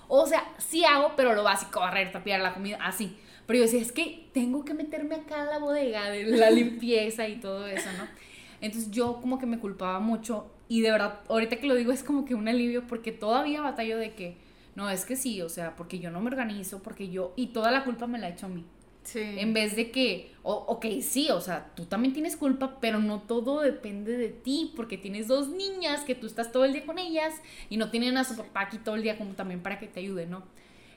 O 0.08 0.26
sea, 0.26 0.48
sí 0.58 0.86
hago, 0.86 1.18
pero 1.18 1.36
lo 1.36 1.44
básico, 1.44 1.82
barrer, 1.82 2.14
tapiar 2.14 2.40
la 2.40 2.54
comida, 2.54 2.78
así. 2.82 3.20
Pero 3.48 3.58
yo 3.60 3.64
decía, 3.64 3.82
es 3.82 3.92
que 3.92 4.28
tengo 4.34 4.64
que 4.66 4.74
meterme 4.74 5.16
acá 5.16 5.44
en 5.44 5.50
la 5.50 5.60
bodega 5.60 6.10
de 6.10 6.24
la 6.26 6.50
limpieza 6.52 7.28
y 7.28 7.40
todo 7.40 7.68
eso, 7.68 7.90
¿no? 7.98 8.08
Entonces 8.62 8.92
yo 8.92 9.20
como 9.22 9.40
que 9.40 9.46
me 9.46 9.60
culpaba 9.60 10.00
mucho 10.00 10.52
y 10.72 10.80
de 10.80 10.92
verdad, 10.92 11.20
ahorita 11.28 11.58
que 11.58 11.68
lo 11.68 11.76
digo 11.76 11.92
es 11.92 12.02
como 12.02 12.24
que 12.24 12.34
un 12.34 12.48
alivio 12.48 12.88
porque 12.88 13.12
todavía 13.12 13.62
batallo 13.62 13.98
de 13.98 14.14
que, 14.14 14.38
no, 14.74 14.90
es 14.90 15.04
que 15.04 15.18
sí, 15.18 15.42
o 15.42 15.50
sea, 15.50 15.76
porque 15.76 16.00
yo 16.00 16.12
no 16.12 16.22
me 16.22 16.28
organizo, 16.28 16.82
porque 16.82 17.10
yo, 17.10 17.34
y 17.36 17.48
toda 17.48 17.72
la 17.72 17.84
culpa 17.84 18.08
me 18.08 18.20
la 18.20 18.30
he 18.30 18.32
hecho 18.32 18.46
a 18.46 18.50
mí. 18.50 18.64
Sí. 19.04 19.20
En 19.20 19.54
vez 19.54 19.76
de 19.76 19.92
que, 19.92 20.32
o, 20.44 20.54
ok, 20.54 20.86
sí, 21.02 21.30
o 21.30 21.42
sea, 21.42 21.72
tú 21.76 21.88
también 21.88 22.14
tienes 22.14 22.38
culpa, 22.38 22.78
pero 22.80 23.00
no 23.00 23.20
todo 23.20 23.60
depende 23.60 24.16
de 24.16 24.30
ti, 24.30 24.72
porque 24.74 24.98
tienes 24.98 25.28
dos 25.28 25.50
niñas 25.50 26.06
que 26.06 26.16
tú 26.16 26.26
estás 26.26 26.54
todo 26.54 26.64
el 26.64 26.72
día 26.72 26.86
con 26.86 27.00
ellas 27.00 27.34
y 27.70 27.76
no 27.76 27.90
tienen 27.90 28.16
a 28.18 28.24
su 28.24 28.38
papá 28.38 28.62
aquí 28.62 28.78
todo 28.78 28.96
el 28.96 29.02
día 29.02 29.18
como 29.18 29.34
también 29.34 29.62
para 29.62 29.78
que 29.78 29.88
te 29.88 30.00
ayude, 30.00 30.26
¿no? 30.26 30.44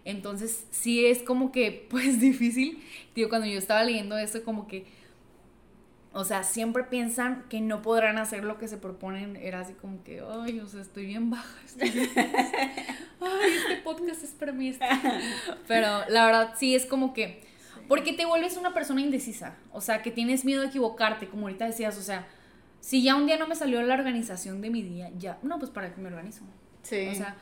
Entonces, 0.05 0.67
sí 0.71 1.07
es 1.07 1.23
como 1.23 1.53
que, 1.53 1.87
pues, 1.91 2.21
difícil. 2.21 2.83
Tío, 3.13 3.29
cuando 3.29 3.47
yo 3.47 3.59
estaba 3.59 3.83
leyendo 3.85 4.19
esto, 4.19 4.43
como 4.45 4.67
que, 4.67 4.87
o 6.13 6.25
sea, 6.25 6.45
siempre 6.45 6.85
piensan 6.85 7.45
que 7.49 7.61
no 7.61 7.83
podrán 7.83 8.19
hacer 8.19 8.45
lo 8.45 8.59
que 8.59 8.69
se 8.69 8.77
proponen. 8.77 9.37
Era 9.37 9.61
así 9.61 9.73
como 9.75 10.03
que, 10.05 10.23
ay, 10.43 10.61
o 10.61 10.67
sea, 10.69 10.81
estoy 10.81 11.07
bien 11.07 11.31
baja. 11.31 11.59
Estoy 11.65 11.91
bien 11.91 12.11
ay, 13.21 13.51
este 13.63 13.77
podcast 13.83 14.23
es 14.23 14.31
para 14.31 14.53
mí. 14.53 14.69
Este". 14.69 14.85
Pero 15.67 16.03
la 16.09 16.27
verdad, 16.27 16.55
sí 16.57 16.75
es 16.75 16.87
como 16.87 17.13
que, 17.15 17.43
porque 17.89 18.13
te 18.13 18.27
vuelves 18.27 18.57
una 18.57 18.73
persona 18.73 19.01
indecisa. 19.01 19.57
O 19.73 19.81
sea, 19.81 20.03
que 20.03 20.11
tienes 20.11 20.45
miedo 20.45 20.61
de 20.61 20.69
equivocarte, 20.69 21.29
como 21.29 21.47
ahorita 21.47 21.67
decías, 21.67 21.99
o 21.99 22.03
sea, 22.03 22.27
si 22.81 23.03
ya 23.03 23.17
un 23.17 23.27
día 23.27 23.39
no 23.39 23.49
me 23.49 23.57
salió 23.57 23.83
la 23.83 23.95
organización 23.95 24.61
de 24.61 24.71
mi 24.71 24.83
día, 24.83 25.11
ya, 25.19 25.39
no, 25.43 25.59
pues 25.59 25.71
para 25.71 25.93
qué 25.95 26.01
me 26.01 26.09
organizo. 26.09 26.45
Sí. 26.83 27.09
O 27.11 27.15
sea, 27.15 27.37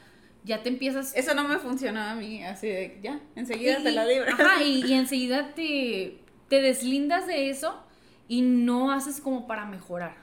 ya 0.45 0.63
te 0.63 0.69
empiezas... 0.69 1.15
Eso 1.17 1.35
no 1.35 1.47
me 1.47 1.59
funcionó 1.59 2.01
a 2.01 2.15
mí, 2.15 2.43
así 2.43 2.67
de, 2.67 2.99
ya, 3.03 3.21
enseguida 3.37 3.83
te 3.83 3.93
la 3.93 4.05
libras. 4.05 4.39
Ajá, 4.39 4.63
y, 4.65 4.93
enseguida 4.93 5.55
te, 5.55 6.19
te 6.49 6.61
deslindas 6.61 7.27
de 7.27 7.51
eso 7.51 7.83
y 8.29 8.43
no 8.43 8.91
haces 8.93 9.21
como 9.21 9.47
para 9.47 9.67
mejorar. 9.67 10.17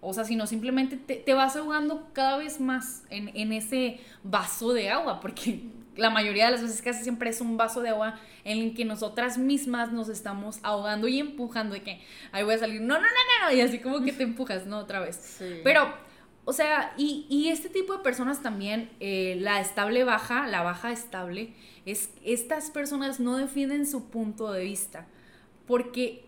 O 0.00 0.12
sea, 0.12 0.24
sino 0.24 0.46
simplemente 0.46 0.96
te, 0.96 1.16
te 1.16 1.34
vas 1.34 1.56
ahogando 1.56 2.10
cada 2.12 2.36
vez 2.36 2.60
más 2.60 3.04
en, 3.10 3.30
en, 3.34 3.52
ese 3.52 4.00
vaso 4.22 4.72
de 4.72 4.90
agua, 4.90 5.20
porque 5.20 5.62
la 5.96 6.10
mayoría 6.10 6.46
de 6.46 6.52
las 6.52 6.62
veces 6.62 6.82
casi 6.82 7.02
siempre 7.02 7.30
es 7.30 7.40
un 7.40 7.56
vaso 7.56 7.80
de 7.80 7.88
agua 7.88 8.20
en 8.44 8.58
el 8.58 8.74
que 8.74 8.84
nosotras 8.84 9.38
mismas 9.38 9.92
nos 9.92 10.08
estamos 10.08 10.60
ahogando 10.62 11.08
y 11.08 11.18
empujando 11.18 11.74
de 11.74 11.82
que 11.82 12.00
ahí 12.32 12.44
voy 12.44 12.54
a 12.54 12.58
salir, 12.58 12.80
no, 12.82 12.94
no, 12.94 13.00
no, 13.00 13.46
no, 13.46 13.56
y 13.56 13.60
así 13.62 13.78
como 13.78 14.02
que 14.02 14.12
te 14.12 14.22
empujas, 14.22 14.66
¿no? 14.66 14.78
Otra 14.78 15.00
vez. 15.00 15.16
Sí. 15.16 15.60
Pero 15.64 15.94
o 16.46 16.52
sea, 16.52 16.92
y, 16.96 17.48
este 17.48 17.70
tipo 17.70 17.94
de 17.94 18.00
personas 18.00 18.42
también, 18.42 18.90
eh, 19.00 19.36
la 19.40 19.60
estable 19.60 20.04
baja, 20.04 20.46
la 20.46 20.62
baja 20.62 20.92
estable, 20.92 21.54
es 21.86 22.10
estas 22.22 22.70
personas 22.70 23.18
no 23.20 23.36
defienden 23.36 23.86
su 23.86 24.10
punto 24.10 24.52
de 24.52 24.64
vista 24.64 25.06
porque 25.66 26.24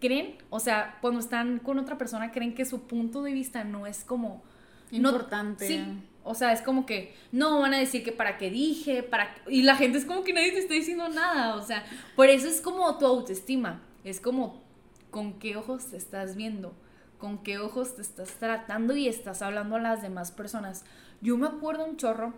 creen, 0.00 0.36
o 0.50 0.60
sea, 0.60 0.98
cuando 1.00 1.20
están 1.20 1.58
con 1.58 1.78
otra 1.78 1.98
persona 1.98 2.30
creen 2.30 2.54
que 2.54 2.64
su 2.64 2.82
punto 2.82 3.22
de 3.22 3.32
vista 3.32 3.64
no 3.64 3.86
es 3.86 4.04
como 4.04 4.42
importante. 4.90 5.66
sí, 5.66 5.84
o 6.24 6.34
sea, 6.34 6.52
es 6.52 6.62
como 6.62 6.86
que 6.86 7.14
no 7.32 7.60
van 7.60 7.74
a 7.74 7.78
decir 7.78 8.04
que 8.04 8.12
para 8.12 8.38
qué 8.38 8.50
dije, 8.50 9.02
para 9.02 9.34
y 9.48 9.62
la 9.62 9.76
gente 9.76 9.98
es 9.98 10.04
como 10.04 10.24
que 10.24 10.32
nadie 10.32 10.52
te 10.52 10.58
está 10.58 10.74
diciendo 10.74 11.08
nada, 11.08 11.56
o 11.56 11.62
sea, 11.62 11.84
por 12.16 12.28
eso 12.28 12.48
es 12.48 12.60
como 12.60 12.96
tu 12.98 13.06
autoestima, 13.06 13.82
es 14.04 14.20
como 14.20 14.62
con 15.10 15.38
qué 15.38 15.56
ojos 15.56 15.86
te 15.86 15.96
estás 15.96 16.36
viendo 16.36 16.74
con 17.18 17.38
qué 17.38 17.58
ojos 17.58 17.96
te 17.96 18.02
estás 18.02 18.30
tratando 18.34 18.96
y 18.96 19.08
estás 19.08 19.42
hablando 19.42 19.76
a 19.76 19.80
las 19.80 20.02
demás 20.02 20.30
personas. 20.30 20.84
Yo 21.20 21.36
me 21.36 21.48
acuerdo 21.48 21.84
un 21.84 21.96
chorro 21.96 22.32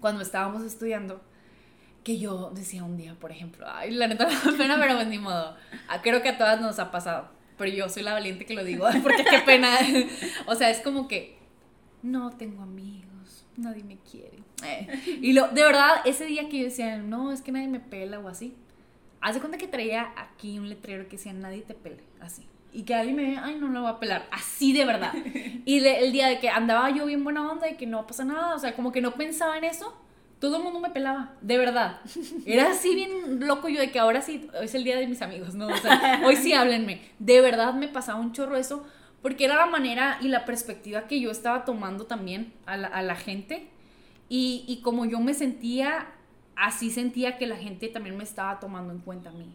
cuando 0.00 0.22
estábamos 0.22 0.62
estudiando 0.62 1.20
que 2.04 2.18
yo 2.18 2.52
decía 2.54 2.84
un 2.84 2.96
día, 2.96 3.16
por 3.18 3.32
ejemplo, 3.32 3.66
ay, 3.68 3.90
la 3.90 4.06
neta 4.06 4.26
me 4.28 4.34
da 4.34 4.56
pena, 4.56 4.76
pero 4.78 4.94
pues 4.94 5.08
ni 5.08 5.18
modo. 5.18 5.56
Ah, 5.88 6.00
creo 6.02 6.22
que 6.22 6.28
a 6.28 6.38
todas 6.38 6.60
nos 6.60 6.78
ha 6.78 6.92
pasado, 6.92 7.28
pero 7.58 7.72
yo 7.72 7.88
soy 7.88 8.04
la 8.04 8.12
valiente 8.12 8.46
que 8.46 8.54
lo 8.54 8.62
digo, 8.62 8.86
porque 9.02 9.24
qué 9.24 9.40
pena. 9.40 9.76
o 10.46 10.54
sea, 10.54 10.70
es 10.70 10.80
como 10.80 11.08
que 11.08 11.36
no 12.02 12.30
tengo 12.30 12.62
amigos, 12.62 13.44
nadie 13.56 13.82
me 13.82 13.98
quiere. 13.98 14.38
Eh, 14.64 15.18
y 15.20 15.32
lo, 15.32 15.48
de 15.48 15.64
verdad, 15.64 15.96
ese 16.04 16.24
día 16.26 16.48
que 16.48 16.58
yo 16.58 16.64
decía, 16.64 16.98
no, 16.98 17.32
es 17.32 17.42
que 17.42 17.50
nadie 17.50 17.66
me 17.66 17.80
pela 17.80 18.20
o 18.20 18.28
así, 18.28 18.54
haz 19.20 19.34
de 19.34 19.40
cuenta 19.40 19.58
que 19.58 19.66
traía 19.66 20.12
aquí 20.16 20.60
un 20.60 20.68
letrero 20.68 21.08
que 21.08 21.16
decía, 21.16 21.32
nadie 21.32 21.62
te 21.62 21.74
pele, 21.74 22.04
así 22.20 22.46
y 22.76 22.82
que 22.82 22.94
alguien 22.94 23.16
me 23.16 23.22
diga, 23.22 23.40
ay, 23.42 23.56
no 23.58 23.68
lo 23.68 23.80
voy 23.80 23.90
a 23.90 23.98
pelar, 23.98 24.28
así 24.30 24.74
de 24.74 24.84
verdad. 24.84 25.14
Y 25.64 25.78
el 25.84 26.12
día 26.12 26.28
de 26.28 26.38
que 26.38 26.50
andaba 26.50 26.90
yo 26.90 27.06
bien 27.06 27.24
buena 27.24 27.50
onda 27.50 27.70
y 27.70 27.76
que 27.76 27.86
no 27.86 28.06
pasa 28.06 28.22
nada, 28.22 28.54
o 28.54 28.58
sea, 28.58 28.76
como 28.76 28.92
que 28.92 29.00
no 29.00 29.14
pensaba 29.14 29.56
en 29.56 29.64
eso, 29.64 29.96
todo 30.40 30.58
el 30.58 30.62
mundo 30.62 30.78
me 30.78 30.90
pelaba, 30.90 31.32
de 31.40 31.56
verdad. 31.56 32.00
Era 32.44 32.72
así 32.72 32.94
bien 32.94 33.40
loco 33.46 33.70
yo 33.70 33.80
de 33.80 33.90
que 33.90 33.98
ahora 33.98 34.20
sí, 34.20 34.50
hoy 34.58 34.66
es 34.66 34.74
el 34.74 34.84
día 34.84 34.98
de 34.98 35.06
mis 35.06 35.22
amigos, 35.22 35.54
¿no? 35.54 35.68
O 35.68 35.76
sea, 35.78 36.20
hoy 36.26 36.36
sí 36.36 36.52
háblenme. 36.52 37.00
De 37.18 37.40
verdad 37.40 37.72
me 37.72 37.88
pasaba 37.88 38.20
un 38.20 38.32
chorro 38.32 38.56
eso, 38.58 38.86
porque 39.22 39.46
era 39.46 39.56
la 39.56 39.66
manera 39.66 40.18
y 40.20 40.28
la 40.28 40.44
perspectiva 40.44 41.08
que 41.08 41.18
yo 41.18 41.30
estaba 41.30 41.64
tomando 41.64 42.04
también 42.04 42.52
a 42.66 42.76
la, 42.76 42.88
a 42.88 43.00
la 43.00 43.16
gente. 43.16 43.70
Y, 44.28 44.66
y 44.68 44.82
como 44.82 45.06
yo 45.06 45.18
me 45.18 45.32
sentía, 45.32 46.08
así 46.56 46.90
sentía 46.90 47.38
que 47.38 47.46
la 47.46 47.56
gente 47.56 47.88
también 47.88 48.18
me 48.18 48.24
estaba 48.24 48.60
tomando 48.60 48.92
en 48.92 48.98
cuenta 48.98 49.30
a 49.30 49.32
mí. 49.32 49.50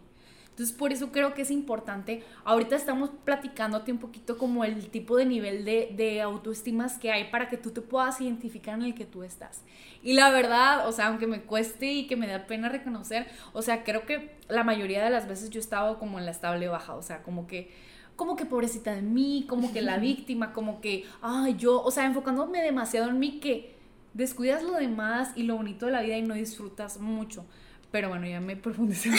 Entonces, 0.52 0.76
por 0.76 0.92
eso 0.92 1.12
creo 1.12 1.34
que 1.34 1.42
es 1.42 1.52
importante. 1.52 2.24
Ahorita 2.44 2.76
estamos 2.76 3.10
platicándote 3.24 3.92
un 3.92 3.98
poquito 3.98 4.38
como 4.38 4.64
el 4.64 4.90
tipo 4.90 5.18
de 5.18 5.26
nivel 5.26 5.66
de, 5.66 5.94
de 5.96 6.22
autoestimas 6.22 7.00
que 7.00 7.12
hay 7.12 7.32
para 7.32 7.50
que 7.50 7.58
tú 7.58 7.72
te 7.72 7.82
puedas 7.82 8.22
identificar 8.22 8.76
en 8.76 8.84
el 8.84 8.94
que 8.94 9.06
tú 9.06 9.24
estás. 9.24 9.64
Y 10.04 10.14
la 10.14 10.30
verdad, 10.30 10.88
o 10.88 10.92
sea, 10.92 11.08
aunque 11.08 11.26
me 11.26 11.42
cueste 11.42 11.92
y 11.92 12.06
que 12.06 12.16
me 12.16 12.28
da 12.28 12.48
pena 12.48 12.70
reconocer, 12.70 13.28
o 13.54 13.62
sea, 13.62 13.84
creo 13.84 14.06
que 14.06 14.36
la 14.50 14.64
mayoría 14.64 15.04
de 15.04 15.10
las 15.10 15.28
veces 15.28 15.50
yo 15.50 15.60
he 15.60 15.64
estado 15.64 15.98
como 15.98 16.20
en 16.20 16.26
la 16.26 16.32
estable 16.32 16.68
baja, 16.68 16.96
o 16.96 17.02
sea, 17.02 17.24
como 17.24 17.48
que 17.48 17.72
como 18.18 18.36
que 18.36 18.46
pobrecita 18.46 18.94
de 18.94 19.02
mí, 19.02 19.46
como 19.50 19.74
que 19.74 19.82
la 19.82 19.98
víctima, 20.10 20.54
como 20.54 20.80
que, 20.80 21.06
ay, 21.24 21.56
yo, 21.58 21.82
o 21.82 21.90
sea, 21.90 22.06
enfocándome 22.06 22.62
demasiado 22.62 23.10
en 23.10 23.18
mí 23.18 23.40
que 23.40 23.76
descuidas 24.14 24.62
lo 24.64 24.74
demás 24.74 25.32
y 25.36 25.44
lo 25.44 25.56
bonito 25.56 25.88
de 25.88 25.94
la 25.94 26.02
vida 26.02 26.18
y 26.18 26.22
no 26.22 26.36
disfrutas 26.36 27.00
mucho. 27.00 27.46
Pero 27.92 28.10
bueno, 28.10 28.26
ya 28.26 28.40
me 28.40 28.56
profundicé. 28.56 29.10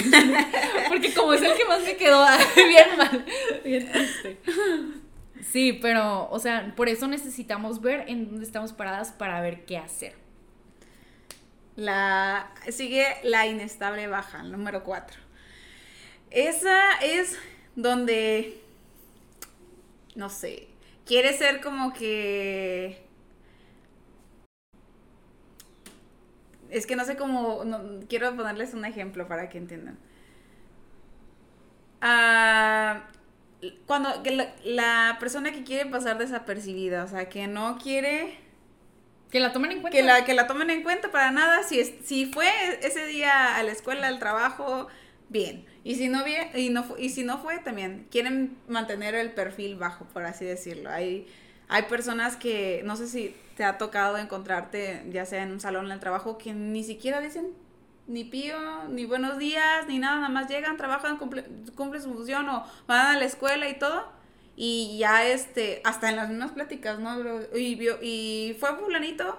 Porque 0.88 1.12
como 1.14 1.34
es 1.34 1.42
el 1.42 1.54
que 1.54 1.64
más 1.66 1.82
me 1.82 1.96
quedó 1.96 2.24
bien 2.56 2.96
mal, 2.96 3.26
bien 3.64 3.92
triste. 3.92 4.38
Sí, 5.42 5.78
pero, 5.82 6.28
o 6.30 6.38
sea, 6.38 6.72
por 6.74 6.88
eso 6.88 7.06
necesitamos 7.06 7.82
ver 7.82 8.04
en 8.08 8.30
dónde 8.30 8.44
estamos 8.44 8.72
paradas 8.72 9.12
para 9.12 9.40
ver 9.40 9.64
qué 9.66 9.76
hacer. 9.76 10.14
La 11.76 12.52
sigue 12.70 13.06
la 13.22 13.46
inestable 13.46 14.06
baja, 14.06 14.42
número 14.42 14.84
4. 14.84 15.20
Esa 16.30 16.98
es 17.02 17.38
donde 17.76 18.62
no 20.14 20.28
sé, 20.28 20.68
quiere 21.06 21.36
ser 21.36 21.60
como 21.60 21.92
que 21.92 23.02
es 26.72 26.86
que 26.86 26.96
no 26.96 27.04
sé 27.04 27.16
cómo, 27.16 27.62
quiero 28.08 28.34
ponerles 28.34 28.74
un 28.74 28.84
ejemplo 28.84 29.28
para 29.28 29.48
que 29.48 29.58
entiendan. 29.58 29.98
Ah, 32.00 33.02
cuando 33.86 34.10
la, 34.64 35.16
persona 35.20 35.52
que 35.52 35.62
quiere 35.62 35.88
pasar 35.88 36.18
desapercibida, 36.18 37.04
o 37.04 37.08
sea, 37.08 37.28
que 37.28 37.46
no 37.46 37.78
quiere... 37.78 38.38
Que 39.30 39.40
la 39.40 39.52
tomen 39.52 39.72
en 39.72 39.80
cuenta. 39.80 39.96
Que 39.96 40.04
la, 40.04 40.24
que 40.24 40.34
la 40.34 40.46
tomen 40.46 40.68
en 40.70 40.82
cuenta 40.82 41.10
para 41.10 41.30
nada. 41.30 41.62
Si, 41.62 41.82
si 41.84 42.26
fue 42.26 42.48
ese 42.82 43.06
día 43.06 43.56
a 43.56 43.62
la 43.62 43.72
escuela, 43.72 44.08
al 44.08 44.18
trabajo, 44.18 44.88
bien. 45.28 45.64
Y 45.84 45.94
si 45.94 46.08
no, 46.08 46.22
bien, 46.24 46.50
y 46.54 46.68
no, 46.68 46.84
y 46.98 47.08
si 47.08 47.22
no 47.22 47.38
fue, 47.38 47.58
también 47.58 48.06
quieren 48.10 48.58
mantener 48.68 49.14
el 49.14 49.32
perfil 49.32 49.76
bajo, 49.76 50.04
por 50.06 50.24
así 50.24 50.44
decirlo. 50.44 50.90
Hay, 50.90 51.26
hay 51.72 51.84
personas 51.84 52.36
que, 52.36 52.82
no 52.84 52.96
sé 52.96 53.08
si 53.08 53.34
te 53.56 53.64
ha 53.64 53.78
tocado 53.78 54.18
encontrarte, 54.18 55.04
ya 55.10 55.24
sea 55.24 55.42
en 55.42 55.52
un 55.52 55.60
salón 55.60 55.86
en 55.86 55.92
el 55.92 56.00
trabajo, 56.00 56.36
que 56.36 56.52
ni 56.52 56.84
siquiera 56.84 57.20
dicen 57.20 57.46
ni 58.06 58.24
pío, 58.24 58.56
ni 58.90 59.06
buenos 59.06 59.38
días, 59.38 59.86
ni 59.88 59.98
nada, 59.98 60.16
nada 60.16 60.28
más 60.28 60.48
llegan, 60.48 60.76
trabajan, 60.76 61.16
cumplen 61.16 61.64
cumple 61.74 62.00
su 62.00 62.12
función 62.12 62.46
o 62.48 62.64
van 62.86 63.16
a 63.16 63.18
la 63.18 63.24
escuela 63.24 63.68
y 63.68 63.78
todo. 63.78 64.04
Y 64.54 64.98
ya, 64.98 65.26
este, 65.26 65.80
hasta 65.84 66.10
en 66.10 66.16
las 66.16 66.28
mismas 66.28 66.52
pláticas, 66.52 66.98
¿no? 66.98 67.40
Y, 67.56 67.88
y 68.02 68.56
fue 68.60 68.76
fulanito. 68.76 69.38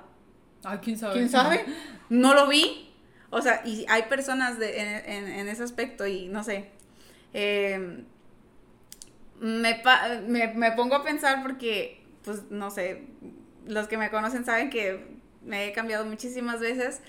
Ay, 0.63 0.79
¿quién 0.81 0.97
sabe? 0.97 1.13
¿Quién 1.13 1.29
sabe? 1.29 1.65
No 2.09 2.33
lo 2.33 2.47
vi. 2.47 2.89
O 3.29 3.41
sea, 3.41 3.61
y 3.63 3.85
hay 3.89 4.03
personas 4.03 4.57
de, 4.57 4.79
en, 4.79 5.47
ese 5.47 5.63
aspecto 5.63 6.07
y 6.07 6.27
no 6.29 6.43
sé. 6.43 6.71
Eh, 7.33 8.03
me, 9.39 9.81
me, 10.55 10.71
pongo 10.71 10.95
a 10.95 11.03
pensar 11.03 11.43
porque, 11.43 12.02
pues, 12.23 12.43
no 12.49 12.71
sé, 12.71 13.03
los 13.65 13.88
que 13.88 13.97
me 13.97 14.09
conocen 14.09 14.45
saben 14.45 14.69
que 14.69 15.05
me 15.43 15.67
he 15.67 15.73
cambiado 15.73 16.05
muchísimas 16.05 16.59
veces. 16.59 17.01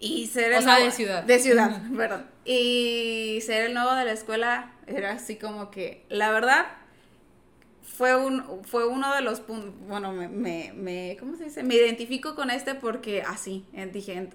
Y 0.00 0.28
ser 0.28 0.52
el 0.52 0.58
o 0.58 0.62
sea, 0.62 0.78
de 0.78 0.90
ciudad. 0.92 1.24
De 1.24 1.38
ciudad, 1.40 1.82
perdón. 1.96 2.26
Y 2.44 3.40
ser 3.44 3.64
el 3.64 3.74
nuevo 3.74 3.94
de 3.94 4.04
la 4.04 4.12
escuela 4.12 4.72
era 4.86 5.12
así 5.12 5.36
como 5.36 5.70
que, 5.70 6.04
la 6.08 6.30
verdad, 6.30 6.66
fue, 7.82 8.14
un, 8.14 8.62
fue 8.64 8.86
uno 8.86 9.12
de 9.14 9.22
los 9.22 9.40
puntos, 9.40 9.74
bueno, 9.88 10.12
me, 10.12 10.28
me, 10.28 10.72
me, 10.72 11.16
¿cómo 11.18 11.36
se 11.36 11.44
dice? 11.44 11.64
Me 11.64 11.74
identifico 11.74 12.36
con 12.36 12.50
este 12.50 12.76
porque 12.76 13.22
así, 13.22 13.66
dije, 13.92 14.28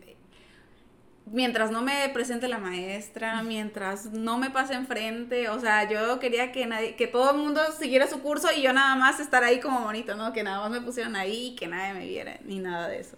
mientras 1.25 1.71
no 1.71 1.81
me 1.81 2.09
presente 2.09 2.47
la 2.47 2.57
maestra, 2.57 3.41
mientras 3.43 4.11
no 4.11 4.37
me 4.37 4.49
pase 4.49 4.73
enfrente, 4.73 5.49
o 5.49 5.59
sea, 5.59 5.89
yo 5.89 6.19
quería 6.19 6.51
que 6.51 6.65
nadie, 6.65 6.95
que 6.95 7.07
todo 7.07 7.31
el 7.31 7.37
mundo 7.37 7.61
siguiera 7.77 8.07
su 8.07 8.21
curso 8.21 8.49
y 8.55 8.61
yo 8.61 8.73
nada 8.73 8.95
más 8.95 9.19
estar 9.19 9.43
ahí 9.43 9.59
como 9.59 9.81
bonito, 9.81 10.15
¿no? 10.15 10.33
Que 10.33 10.43
nada 10.43 10.59
más 10.59 10.71
me 10.71 10.85
pusieran 10.85 11.15
ahí 11.15 11.47
y 11.47 11.55
que 11.55 11.67
nadie 11.67 11.93
me 11.93 12.05
viera, 12.05 12.39
ni 12.45 12.59
nada 12.59 12.87
de 12.87 12.99
eso. 12.99 13.17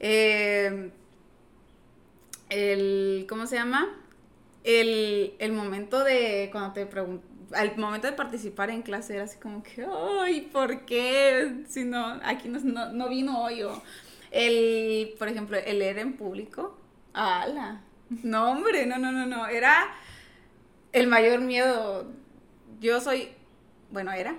Eh, 0.00 0.90
el, 2.50 3.26
¿cómo 3.28 3.46
se 3.46 3.56
llama? 3.56 3.88
El, 4.64 5.34
el 5.38 5.52
momento 5.52 6.04
de, 6.04 6.48
cuando 6.52 6.72
te 6.72 6.86
pregunto, 6.86 7.26
al 7.54 7.76
momento 7.76 8.06
de 8.06 8.14
participar 8.14 8.70
en 8.70 8.82
clase 8.82 9.14
era 9.14 9.24
así 9.24 9.38
como 9.38 9.62
que, 9.62 9.86
ay, 10.20 10.42
¿por 10.52 10.84
qué? 10.86 11.64
Si 11.68 11.84
no, 11.84 12.20
aquí 12.24 12.48
no, 12.48 12.58
no, 12.60 12.92
no 12.92 13.08
vino 13.08 13.42
hoy 13.42 13.62
o... 13.62 13.82
El, 14.30 15.12
por 15.18 15.28
ejemplo, 15.28 15.58
el 15.58 15.78
leer 15.78 15.98
en 15.98 16.14
público, 16.14 16.78
¡Hala! 17.12 17.82
No, 18.22 18.52
hombre, 18.52 18.86
no, 18.86 18.98
no, 18.98 19.12
no, 19.12 19.26
no. 19.26 19.46
Era 19.46 19.94
el 20.92 21.06
mayor 21.06 21.40
miedo. 21.40 22.10
Yo 22.80 23.00
soy, 23.00 23.30
bueno, 23.90 24.12
era 24.12 24.36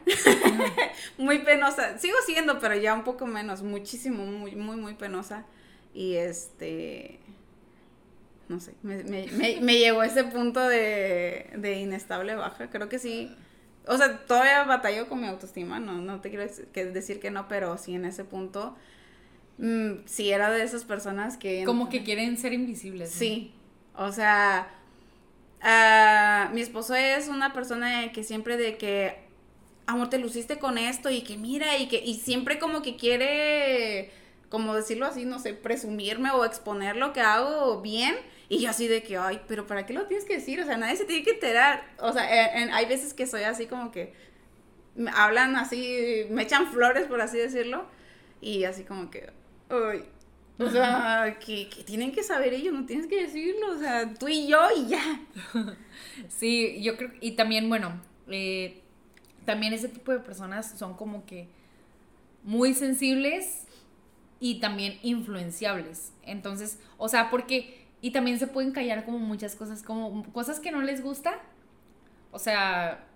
muy 1.18 1.40
penosa. 1.40 1.98
Sigo 1.98 2.18
siendo, 2.26 2.60
pero 2.60 2.76
ya 2.76 2.94
un 2.94 3.04
poco 3.04 3.26
menos, 3.26 3.62
muchísimo, 3.64 4.26
muy, 4.26 4.56
muy, 4.56 4.76
muy 4.76 4.94
penosa. 4.96 5.46
Y 5.94 6.16
este, 6.16 7.20
no 8.50 8.60
sé, 8.60 8.74
me, 8.82 9.04
me, 9.04 9.78
llegó 9.78 10.02
a 10.02 10.08
ese 10.08 10.24
punto 10.24 10.68
de, 10.68 11.52
de, 11.56 11.80
inestable 11.80 12.36
baja. 12.36 12.70
Creo 12.70 12.90
que 12.90 13.00
sí. 13.00 13.36
O 13.86 13.98
sea, 13.98 14.26
todavía 14.26 14.64
batallo 14.64 15.08
con 15.08 15.22
mi 15.22 15.28
autoestima, 15.28 15.80
no, 15.80 15.94
no 15.94 16.22
te 16.22 16.30
quiero 16.30 16.46
decir 16.94 17.20
que 17.20 17.32
no, 17.32 17.48
pero 17.48 17.78
sí 17.78 17.96
en 17.96 18.06
ese 18.06 18.24
punto 18.24 18.78
Mm, 19.58 20.06
sí, 20.06 20.32
era 20.32 20.52
de 20.52 20.64
esas 20.64 20.84
personas 20.84 21.38
que... 21.38 21.64
Como 21.66 21.90
que 21.90 22.04
quieren 22.04 22.38
ser 22.38 22.54
invisibles. 22.54 23.12
Sí, 23.12 23.54
o 23.96 24.12
sea, 24.12 24.68
ah, 25.62 26.50
mi 26.54 26.62
esposo 26.62 26.96
es 26.96 27.28
una 27.28 27.54
persona 27.54 28.12
que 28.12 28.24
siempre 28.24 28.58
de 28.58 28.78
que, 28.78 29.18
amor, 29.86 30.10
te 30.10 30.18
luciste 30.18 30.58
con 30.58 30.78
esto 30.78 31.10
y 31.10 31.22
que 31.22 31.38
mira 31.38 31.78
y 31.78 31.88
que, 31.88 32.04
y 32.04 32.16
siempre 32.16 32.60
como 32.60 32.82
que 32.82 32.96
quiere, 32.96 34.12
como 34.50 34.76
decirlo 34.76 35.06
así, 35.06 35.26
no 35.26 35.40
sé, 35.40 35.54
presumirme 35.54 36.32
o 36.32 36.46
exponer 36.46 36.96
lo 36.96 37.14
que 37.14 37.22
hago 37.22 37.82
bien. 37.82 38.16
Y 38.50 38.60
yo 38.60 38.70
así 38.70 38.88
de 38.88 39.04
que, 39.04 39.18
ay, 39.18 39.42
pero 39.48 39.66
¿para 39.66 39.86
qué 39.86 39.94
lo 39.94 40.06
tienes 40.06 40.26
que 40.26 40.36
decir? 40.36 40.60
O 40.62 40.66
sea, 40.66 40.78
nadie 40.78 40.96
se 40.96 41.06
tiene 41.06 41.24
que 41.24 41.32
enterar. 41.32 41.86
O 42.00 42.12
sea, 42.12 42.24
hay 42.24 42.86
veces 42.86 43.14
que 43.14 43.26
soy 43.26 43.44
así 43.44 43.68
como 43.68 43.92
que 43.92 44.14
hablan 45.16 45.56
así, 45.56 46.26
me 46.30 46.44
echan 46.44 46.68
flores, 46.72 47.06
por 47.06 47.22
así 47.22 47.38
decirlo. 47.38 47.86
Y 48.42 48.66
así 48.66 48.84
como 48.84 49.10
que, 49.10 49.32
o 50.60 50.70
sea, 50.70 51.38
que, 51.46 51.70
tienen 51.86 52.12
que 52.12 52.24
saber 52.24 52.54
ellos, 52.54 52.74
no 52.74 52.86
tienes 52.86 53.08
que 53.08 53.24
decirlo, 53.24 53.72
o 53.76 53.78
sea, 53.78 54.14
tú 54.14 54.28
y 54.28 54.48
yo 54.48 54.60
y 54.76 54.88
ya. 54.88 55.22
Sí, 56.30 56.82
yo 56.82 56.96
creo, 56.96 57.12
y 57.22 57.32
también, 57.32 57.70
bueno, 57.70 58.00
eh, 58.28 58.82
también 59.46 59.74
ese 59.74 59.90
tipo 59.90 60.12
de 60.12 60.20
personas 60.20 60.78
son 60.78 60.96
como 60.96 61.26
que 61.26 61.48
muy 62.44 62.74
sensibles 62.74 63.66
y 64.40 64.60
también 64.60 65.00
influenciables. 65.02 66.14
Entonces, 66.24 66.80
o 66.98 67.10
sea, 67.10 67.30
porque, 67.30 67.88
y 68.02 68.12
también 68.12 68.38
se 68.38 68.48
pueden 68.48 68.72
callar 68.72 69.06
como 69.06 69.20
muchas 69.20 69.56
cosas, 69.56 69.82
como 69.82 70.24
cosas 70.34 70.60
que 70.60 70.72
no 70.72 70.82
les 70.82 71.02
gusta, 71.02 71.42
o 72.32 72.40
sea, 72.40 73.08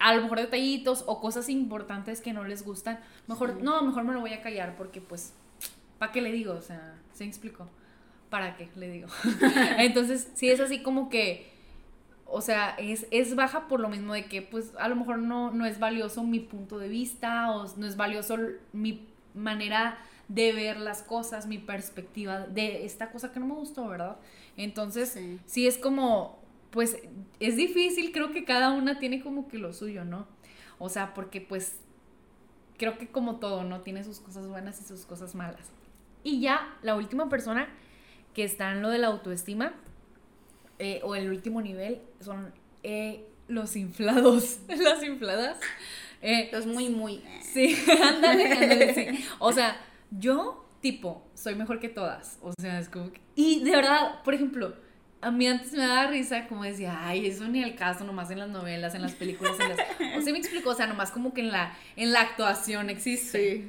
a 0.00 0.14
lo 0.14 0.22
mejor 0.22 0.40
detallitos 0.40 1.04
o 1.06 1.20
cosas 1.20 1.48
importantes 1.48 2.20
que 2.20 2.32
no 2.32 2.44
les 2.44 2.64
gustan, 2.64 2.98
mejor, 3.28 3.62
no, 3.62 3.82
mejor 3.82 4.04
me 4.04 4.14
lo 4.14 4.20
voy 4.20 4.32
a 4.32 4.42
callar 4.42 4.76
porque 4.76 5.00
pues 5.00 5.34
¿para 6.00 6.12
qué 6.12 6.22
le 6.22 6.32
digo? 6.32 6.54
O 6.54 6.62
sea, 6.62 6.94
¿se 7.12 7.24
explico? 7.24 7.68
¿Para 8.30 8.56
qué 8.56 8.70
le 8.74 8.88
digo? 8.88 9.08
Entonces, 9.78 10.30
sí 10.34 10.48
es 10.48 10.58
así 10.58 10.82
como 10.82 11.10
que, 11.10 11.52
o 12.24 12.40
sea, 12.40 12.70
es, 12.78 13.06
es 13.10 13.34
baja 13.36 13.68
por 13.68 13.80
lo 13.80 13.90
mismo 13.90 14.14
de 14.14 14.24
que, 14.24 14.40
pues, 14.40 14.72
a 14.78 14.88
lo 14.88 14.96
mejor 14.96 15.18
no, 15.18 15.50
no 15.50 15.66
es 15.66 15.78
valioso 15.78 16.24
mi 16.24 16.40
punto 16.40 16.78
de 16.78 16.88
vista 16.88 17.50
o 17.52 17.66
no 17.76 17.86
es 17.86 17.98
valioso 17.98 18.38
mi 18.72 19.06
manera 19.34 19.98
de 20.28 20.54
ver 20.54 20.78
las 20.78 21.02
cosas, 21.02 21.46
mi 21.46 21.58
perspectiva 21.58 22.46
de 22.46 22.86
esta 22.86 23.10
cosa 23.10 23.30
que 23.30 23.38
no 23.38 23.46
me 23.46 23.54
gustó, 23.54 23.86
¿verdad? 23.86 24.16
Entonces, 24.56 25.18
sí, 25.44 25.66
es 25.66 25.76
como, 25.76 26.38
pues, 26.70 26.96
es 27.40 27.56
difícil, 27.56 28.10
creo 28.10 28.32
que 28.32 28.46
cada 28.46 28.70
una 28.70 28.98
tiene 28.98 29.22
como 29.22 29.48
que 29.48 29.58
lo 29.58 29.74
suyo, 29.74 30.06
¿no? 30.06 30.26
O 30.78 30.88
sea, 30.88 31.12
porque 31.12 31.42
pues 31.42 31.76
creo 32.78 32.96
que 32.96 33.08
como 33.08 33.36
todo, 33.36 33.64
¿no? 33.64 33.82
Tiene 33.82 34.02
sus 34.02 34.18
cosas 34.18 34.48
buenas 34.48 34.80
y 34.80 34.84
sus 34.84 35.04
cosas 35.04 35.34
malas. 35.34 35.68
Y 36.22 36.40
ya 36.40 36.76
la 36.82 36.96
última 36.96 37.28
persona 37.28 37.68
que 38.34 38.44
está 38.44 38.72
en 38.72 38.82
lo 38.82 38.90
de 38.90 38.98
la 38.98 39.08
autoestima 39.08 39.72
eh, 40.78 41.00
o 41.02 41.14
el 41.14 41.28
último 41.28 41.60
nivel 41.60 42.00
son 42.20 42.52
eh, 42.82 43.26
los 43.48 43.76
inflados, 43.76 44.60
las 44.68 45.02
infladas. 45.02 45.58
Eh, 46.22 46.50
los 46.52 46.66
muy, 46.66 46.88
muy. 46.88 47.22
Sí, 47.42 47.76
ándale, 48.02 48.52
ándale, 48.52 48.94
sí. 48.94 49.24
O 49.38 49.52
sea, 49.52 49.80
yo, 50.10 50.66
tipo, 50.80 51.26
soy 51.34 51.54
mejor 51.54 51.80
que 51.80 51.88
todas. 51.88 52.38
O 52.42 52.52
sea, 52.60 52.78
es 52.78 52.88
como 52.88 53.10
que... 53.12 53.20
Y 53.34 53.64
de 53.64 53.70
verdad, 53.70 54.22
por 54.22 54.34
ejemplo, 54.34 54.74
a 55.22 55.30
mí 55.30 55.46
antes 55.46 55.72
me 55.72 55.86
daba 55.86 56.06
risa, 56.08 56.46
como 56.46 56.64
decía, 56.64 56.98
ay, 57.06 57.26
eso 57.26 57.46
ni 57.48 57.62
el 57.62 57.74
caso, 57.74 58.04
nomás 58.04 58.30
en 58.30 58.38
las 58.38 58.48
novelas, 58.48 58.94
en 58.94 59.02
las 59.02 59.12
películas, 59.12 59.58
en 59.60 59.70
las... 59.70 59.78
O 60.18 60.22
sea, 60.22 60.32
me 60.32 60.38
explico, 60.38 60.70
o 60.70 60.74
sea, 60.74 60.86
nomás 60.86 61.10
como 61.10 61.32
que 61.34 61.40
en 61.40 61.50
la, 61.50 61.74
en 61.96 62.12
la 62.12 62.20
actuación 62.20 62.90
existe. 62.90 63.56
Sí. 63.56 63.68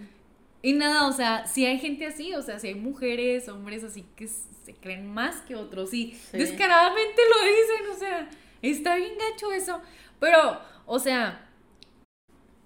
Y 0.62 0.74
nada, 0.74 1.08
o 1.08 1.12
sea, 1.12 1.48
si 1.48 1.66
hay 1.66 1.80
gente 1.80 2.06
así, 2.06 2.34
o 2.36 2.42
sea, 2.42 2.60
si 2.60 2.68
hay 2.68 2.76
mujeres, 2.76 3.50
hombres 3.50 3.84
así 3.84 4.06
que 4.16 4.28
se 4.28 4.76
creen 4.80 5.12
más 5.12 5.38
que 5.42 5.56
otros 5.56 5.94
y 5.94 6.16
descaradamente 6.32 7.22
lo 7.30 7.46
dicen, 7.46 7.96
o 7.96 8.00
sea, 8.00 8.30
está 8.62 8.96
bien 8.96 9.14
gacho 9.18 9.52
eso. 9.52 9.82
Pero, 10.20 10.60
o 10.86 11.00
sea, 11.00 11.48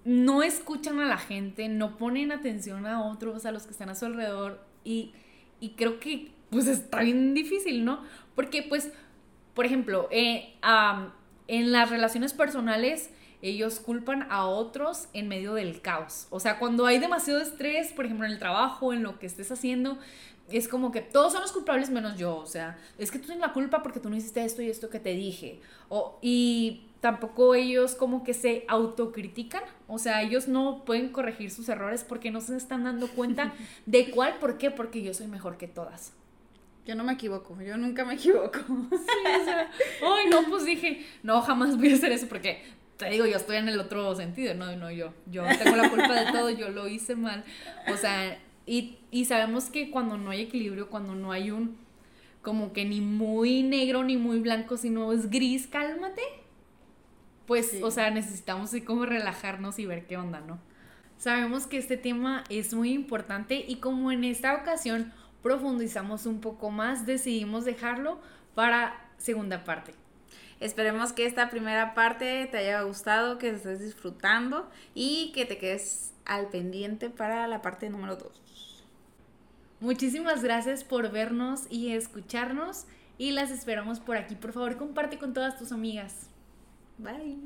no 0.04 0.42
escuchan 0.42 1.00
a 1.00 1.06
la 1.06 1.16
gente, 1.16 1.68
no 1.68 1.96
ponen 1.96 2.32
atención 2.32 2.86
a 2.86 3.02
otros, 3.02 3.46
a 3.46 3.52
los 3.52 3.64
que 3.64 3.72
están 3.72 3.88
a 3.88 3.94
su 3.94 4.04
alrededor 4.04 4.60
y, 4.84 5.12
y 5.58 5.70
creo 5.70 5.98
que 5.98 6.30
pues 6.50 6.66
está 6.68 7.00
bien 7.00 7.34
difícil, 7.34 7.84
¿no? 7.84 8.02
Porque 8.34 8.62
pues, 8.62 8.92
por 9.54 9.66
ejemplo, 9.66 10.08
eh, 10.10 10.54
en 11.48 11.72
las 11.72 11.90
relaciones 11.90 12.34
personales 12.34 13.10
ellos 13.42 13.80
culpan 13.80 14.26
a 14.30 14.46
otros 14.46 15.08
en 15.12 15.28
medio 15.28 15.54
del 15.54 15.80
caos. 15.80 16.26
O 16.30 16.40
sea, 16.40 16.58
cuando 16.58 16.86
hay 16.86 16.98
demasiado 16.98 17.40
estrés, 17.40 17.92
por 17.92 18.04
ejemplo, 18.04 18.26
en 18.26 18.32
el 18.32 18.38
trabajo, 18.38 18.92
en 18.92 19.02
lo 19.02 19.18
que 19.18 19.26
estés 19.26 19.50
haciendo, 19.50 19.98
es 20.50 20.68
como 20.68 20.92
que 20.92 21.00
todos 21.00 21.32
son 21.32 21.42
los 21.42 21.52
culpables 21.52 21.90
menos 21.90 22.18
yo. 22.18 22.36
O 22.36 22.46
sea, 22.46 22.78
es 22.98 23.10
que 23.10 23.18
tú 23.18 23.26
tienes 23.26 23.46
la 23.46 23.52
culpa 23.52 23.82
porque 23.82 24.00
tú 24.00 24.08
no 24.10 24.16
hiciste 24.16 24.44
esto 24.44 24.62
y 24.62 24.70
esto 24.70 24.90
que 24.90 25.00
te 25.00 25.10
dije. 25.10 25.60
O, 25.88 26.18
y 26.22 26.86
tampoco 27.00 27.54
ellos 27.54 27.94
como 27.94 28.24
que 28.24 28.34
se 28.34 28.64
autocritican. 28.68 29.62
O 29.86 29.98
sea, 29.98 30.22
ellos 30.22 30.48
no 30.48 30.84
pueden 30.84 31.10
corregir 31.10 31.50
sus 31.50 31.68
errores 31.68 32.04
porque 32.04 32.30
no 32.30 32.40
se 32.40 32.56
están 32.56 32.84
dando 32.84 33.08
cuenta 33.08 33.54
de 33.86 34.10
cuál, 34.10 34.38
por 34.38 34.58
qué, 34.58 34.70
porque 34.70 35.02
yo 35.02 35.14
soy 35.14 35.26
mejor 35.26 35.56
que 35.56 35.68
todas. 35.68 36.12
Yo 36.84 36.94
no 36.94 37.02
me 37.02 37.14
equivoco, 37.14 37.60
yo 37.60 37.76
nunca 37.76 38.04
me 38.04 38.14
equivoco. 38.14 38.60
Sí, 38.60 39.40
o 39.40 39.44
sea, 39.44 39.68
ay, 40.02 40.30
no, 40.30 40.44
pues 40.48 40.64
dije, 40.64 41.04
no, 41.24 41.42
jamás 41.42 41.76
voy 41.76 41.90
a 41.90 41.96
hacer 41.96 42.12
eso 42.12 42.28
porque 42.28 42.62
te 42.96 43.10
digo, 43.10 43.26
yo 43.26 43.36
estoy 43.36 43.56
en 43.56 43.68
el 43.68 43.78
otro 43.78 44.14
sentido, 44.14 44.54
no, 44.54 44.74
no, 44.76 44.90
yo, 44.90 45.12
yo 45.26 45.44
tengo 45.62 45.76
la 45.76 45.90
culpa 45.90 46.14
de 46.14 46.32
todo, 46.32 46.50
yo 46.50 46.70
lo 46.70 46.88
hice 46.88 47.14
mal. 47.14 47.44
O 47.92 47.96
sea, 47.96 48.38
y, 48.64 48.98
y 49.10 49.26
sabemos 49.26 49.66
que 49.66 49.90
cuando 49.90 50.16
no 50.16 50.30
hay 50.30 50.42
equilibrio, 50.42 50.88
cuando 50.88 51.14
no 51.14 51.32
hay 51.32 51.50
un, 51.50 51.76
como 52.42 52.72
que 52.72 52.84
ni 52.84 53.00
muy 53.00 53.62
negro 53.62 54.02
ni 54.02 54.16
muy 54.16 54.40
blanco, 54.40 54.76
sino 54.76 55.12
es 55.12 55.30
gris, 55.30 55.66
cálmate. 55.66 56.22
Pues, 57.46 57.80
o 57.82 57.90
sea, 57.90 58.10
necesitamos 58.10 58.70
así 58.70 58.80
como 58.80 59.06
relajarnos 59.06 59.78
y 59.78 59.86
ver 59.86 60.06
qué 60.06 60.16
onda, 60.16 60.40
¿no? 60.40 60.58
Sabemos 61.18 61.66
que 61.66 61.78
este 61.78 61.96
tema 61.96 62.44
es 62.50 62.74
muy 62.74 62.92
importante 62.92 63.64
y 63.66 63.76
como 63.76 64.10
en 64.10 64.24
esta 64.24 64.54
ocasión 64.54 65.12
profundizamos 65.42 66.26
un 66.26 66.40
poco 66.40 66.70
más, 66.70 67.06
decidimos 67.06 67.64
dejarlo 67.64 68.20
para 68.54 69.10
segunda 69.16 69.64
parte. 69.64 69.94
Esperemos 70.60 71.12
que 71.12 71.26
esta 71.26 71.50
primera 71.50 71.94
parte 71.94 72.46
te 72.50 72.58
haya 72.58 72.82
gustado, 72.82 73.38
que 73.38 73.50
estés 73.50 73.80
disfrutando 73.80 74.68
y 74.94 75.32
que 75.32 75.44
te 75.44 75.58
quedes 75.58 76.12
al 76.24 76.48
pendiente 76.48 77.10
para 77.10 77.46
la 77.46 77.60
parte 77.62 77.90
número 77.90 78.16
2. 78.16 78.84
Muchísimas 79.80 80.42
gracias 80.42 80.84
por 80.84 81.10
vernos 81.10 81.66
y 81.68 81.92
escucharnos 81.92 82.86
y 83.18 83.32
las 83.32 83.50
esperamos 83.50 84.00
por 84.00 84.16
aquí. 84.16 84.34
Por 84.34 84.52
favor, 84.52 84.76
comparte 84.76 85.18
con 85.18 85.34
todas 85.34 85.58
tus 85.58 85.72
amigas. 85.72 86.28
Bye. 86.98 87.36